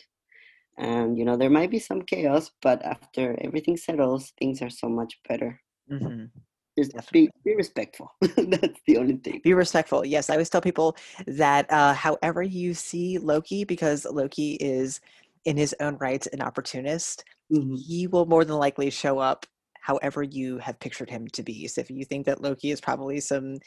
And, 0.78 1.18
you 1.18 1.24
know, 1.24 1.36
there 1.36 1.50
might 1.50 1.70
be 1.70 1.78
some 1.78 2.02
chaos, 2.02 2.50
but 2.62 2.82
after 2.84 3.38
everything 3.42 3.76
settles, 3.76 4.32
things 4.38 4.62
are 4.62 4.70
so 4.70 4.88
much 4.88 5.20
better. 5.28 5.60
Mhm. 5.88 6.30
Be, 6.76 6.84
Definitely. 6.84 7.30
be 7.44 7.54
respectful. 7.56 8.12
that's 8.20 8.80
the 8.86 8.98
only 8.98 9.16
thing. 9.16 9.40
Be 9.42 9.54
respectful. 9.54 10.04
Yes, 10.04 10.28
I 10.28 10.34
always 10.34 10.50
tell 10.50 10.60
people 10.60 10.96
that 11.26 11.70
uh, 11.72 11.94
however 11.94 12.42
you 12.42 12.74
see 12.74 13.18
Loki, 13.18 13.64
because 13.64 14.04
Loki 14.04 14.54
is 14.54 15.00
in 15.44 15.56
his 15.56 15.74
own 15.80 15.96
rights 15.98 16.26
an 16.28 16.42
opportunist, 16.42 17.24
hmm 17.50 17.76
he 17.76 18.06
will 18.06 18.26
more 18.26 18.44
than 18.44 18.56
likely 18.56 18.90
show 18.90 19.18
up 19.18 19.46
however 19.80 20.22
you 20.22 20.58
have 20.58 20.80
pictured 20.80 21.08
him 21.08 21.28
to 21.28 21.42
be. 21.42 21.68
So 21.68 21.80
if 21.80 21.90
you 21.90 22.04
think 22.04 22.26
that 22.26 22.42
Loki 22.42 22.70
is 22.72 22.80
probably 22.80 23.20
some 23.20 23.58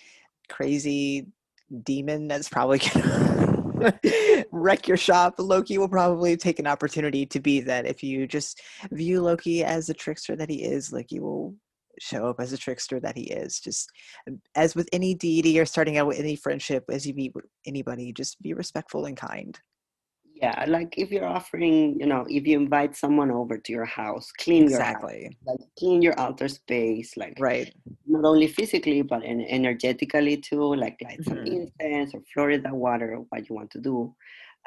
crazy 0.49 1.27
demon 1.83 2.27
that's 2.27 2.49
probably 2.49 2.79
gonna 2.93 3.99
wreck 4.51 4.87
your 4.87 4.97
shop, 4.97 5.35
Loki 5.37 5.77
will 5.77 5.87
probably 5.87 6.35
take 6.35 6.59
an 6.59 6.67
opportunity 6.67 7.25
to 7.27 7.39
be 7.39 7.61
that. 7.61 7.85
If 7.85 8.03
you 8.03 8.27
just 8.27 8.61
view 8.91 9.21
Loki 9.21 9.63
as 9.63 9.87
the 9.87 9.93
trickster 9.93 10.35
that 10.35 10.49
he 10.49 10.63
is, 10.63 10.91
Loki 10.91 11.19
will 11.19 11.55
show 11.99 12.27
up 12.27 12.39
as 12.39 12.53
a 12.53 12.57
trickster 12.57 12.99
that 12.99 13.17
he 13.17 13.23
is. 13.23 13.59
Just 13.59 13.91
um, 14.27 14.41
as 14.55 14.75
with 14.75 14.89
any 14.93 15.13
deity 15.13 15.59
or 15.59 15.65
starting 15.65 15.97
out 15.97 16.07
with 16.07 16.19
any 16.19 16.35
friendship, 16.35 16.85
as 16.89 17.05
you 17.05 17.13
meet 17.13 17.33
with 17.35 17.45
anybody, 17.65 18.13
just 18.13 18.41
be 18.41 18.53
respectful 18.53 19.05
and 19.05 19.17
kind. 19.17 19.59
Yeah, 20.35 20.63
like 20.67 20.97
if 20.97 21.11
you're 21.11 21.25
offering, 21.27 21.99
you 21.99 22.05
know, 22.05 22.25
if 22.29 22.47
you 22.47 22.57
invite 22.57 22.95
someone 22.95 23.29
over 23.29 23.57
to 23.57 23.71
your 23.73 23.85
house, 23.85 24.31
clean 24.31 24.69
your 24.69 24.79
house, 24.79 24.95
Exactly. 24.95 25.37
like 25.45 25.59
clean 25.77 26.01
your 26.01 26.17
outer 26.17 26.47
space, 26.47 27.17
like 27.17 27.37
Right. 27.39 27.73
not 28.05 28.25
only 28.25 28.47
physically 28.47 29.01
but 29.01 29.23
en- 29.23 29.45
energetically 29.47 30.37
too 30.37 30.75
like 30.75 30.97
light 31.03 31.23
some 31.23 31.37
hmm 31.37 31.45
incense 31.45 32.13
or 32.13 32.21
florida 32.33 32.73
water 32.73 33.13
or 33.15 33.25
what 33.29 33.47
you 33.47 33.55
want 33.55 33.69
to 33.69 33.79
do 33.79 34.15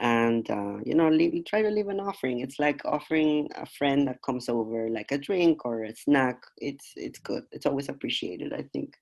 and 0.00 0.50
uh, 0.50 0.78
you 0.84 0.94
know 0.94 1.08
leave, 1.08 1.44
try 1.44 1.62
to 1.62 1.70
leave 1.70 1.88
an 1.88 2.00
offering 2.00 2.40
it's 2.40 2.58
like 2.58 2.80
offering 2.84 3.48
a 3.56 3.66
friend 3.66 4.08
that 4.08 4.22
comes 4.22 4.48
over 4.48 4.88
like 4.88 5.12
a 5.12 5.18
drink 5.18 5.64
or 5.64 5.84
a 5.84 5.94
snack 5.94 6.42
it's 6.58 6.92
it's 6.96 7.18
good 7.18 7.44
it's 7.52 7.66
always 7.66 7.88
appreciated 7.88 8.52
i 8.52 8.62
think 8.72 8.94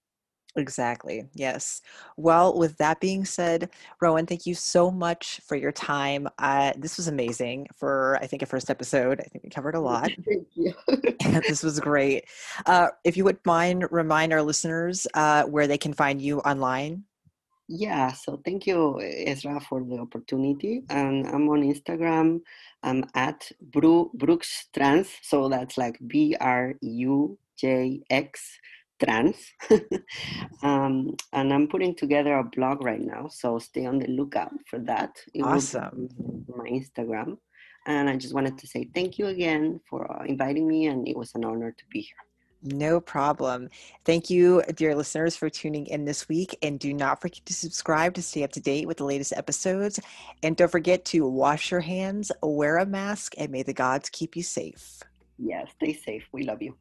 Exactly. 0.56 1.28
Yes. 1.34 1.80
Well, 2.16 2.58
with 2.58 2.76
that 2.78 3.00
being 3.00 3.24
said, 3.24 3.70
Rowan, 4.00 4.26
thank 4.26 4.46
you 4.46 4.54
so 4.54 4.90
much 4.90 5.40
for 5.46 5.54
your 5.54 5.70
time. 5.72 6.28
Uh, 6.38 6.72
this 6.76 6.96
was 6.96 7.06
amazing 7.06 7.68
for, 7.76 8.18
I 8.20 8.26
think, 8.26 8.42
a 8.42 8.46
first 8.46 8.68
episode. 8.68 9.20
I 9.20 9.24
think 9.24 9.44
we 9.44 9.50
covered 9.50 9.76
a 9.76 9.80
lot. 9.90 10.10
Thank 10.26 10.48
you. 10.54 10.74
this 11.48 11.62
was 11.62 11.78
great. 11.78 12.24
Uh, 12.66 12.88
if 13.04 13.16
you 13.16 13.24
would 13.24 13.38
mind, 13.44 13.86
remind 13.90 14.32
our 14.32 14.42
listeners 14.42 15.06
uh, 15.14 15.44
where 15.44 15.66
they 15.66 15.78
can 15.78 15.92
find 15.92 16.20
you 16.20 16.40
online. 16.40 17.04
Yeah 17.70 18.10
so 18.10 18.40
thank 18.44 18.66
you 18.66 19.00
ezra 19.00 19.60
for 19.60 19.84
the 19.84 19.96
opportunity 19.96 20.82
and 20.90 21.24
i'm 21.28 21.48
on 21.48 21.62
instagram 21.62 22.40
i'm 22.82 23.04
at 23.14 23.48
Bru, 23.60 24.10
brooks 24.14 24.66
trans 24.74 25.08
so 25.22 25.48
that's 25.48 25.78
like 25.78 25.96
b-r-u-j-x 26.04 26.80
trans 29.02 29.36
um, 30.62 31.14
and 31.32 31.52
I'm 31.52 31.68
putting 31.68 31.94
together 31.94 32.34
a 32.34 32.44
blog 32.44 32.84
right 32.84 33.00
now, 33.00 33.28
so 33.28 33.58
stay 33.58 33.86
on 33.86 33.98
the 33.98 34.08
lookout 34.08 34.52
for 34.66 34.78
that. 34.80 35.16
It 35.32 35.42
Awesome. 35.42 36.10
my 36.46 36.68
Instagram. 36.68 37.38
And 37.86 38.10
I 38.10 38.16
just 38.16 38.34
wanted 38.34 38.58
to 38.58 38.66
say 38.66 38.90
thank 38.94 39.18
you 39.18 39.28
again 39.28 39.80
for 39.88 40.04
uh, 40.12 40.24
inviting 40.24 40.68
me, 40.68 40.88
and 40.88 41.08
it 41.08 41.16
was 41.16 41.34
an 41.34 41.46
honor 41.46 41.72
to 41.72 41.84
be 41.90 42.00
here. 42.00 42.29
No 42.62 43.00
problem. 43.00 43.70
Thank 44.04 44.28
you, 44.28 44.62
dear 44.74 44.94
listeners, 44.94 45.34
for 45.34 45.48
tuning 45.48 45.86
in 45.86 46.04
this 46.04 46.28
week. 46.28 46.58
And 46.62 46.78
do 46.78 46.92
not 46.92 47.20
forget 47.20 47.46
to 47.46 47.54
subscribe 47.54 48.14
to 48.14 48.22
stay 48.22 48.44
up 48.44 48.52
to 48.52 48.60
date 48.60 48.86
with 48.86 48.98
the 48.98 49.04
latest 49.04 49.32
episodes. 49.34 49.98
And 50.42 50.56
don't 50.56 50.70
forget 50.70 51.04
to 51.06 51.26
wash 51.26 51.70
your 51.70 51.80
hands, 51.80 52.30
wear 52.42 52.76
a 52.76 52.86
mask, 52.86 53.34
and 53.38 53.50
may 53.50 53.62
the 53.62 53.72
gods 53.72 54.10
keep 54.10 54.36
you 54.36 54.42
safe. 54.42 55.02
Yeah, 55.38 55.64
stay 55.76 55.94
safe. 55.94 56.24
We 56.32 56.42
love 56.42 56.60
you. 56.60 56.76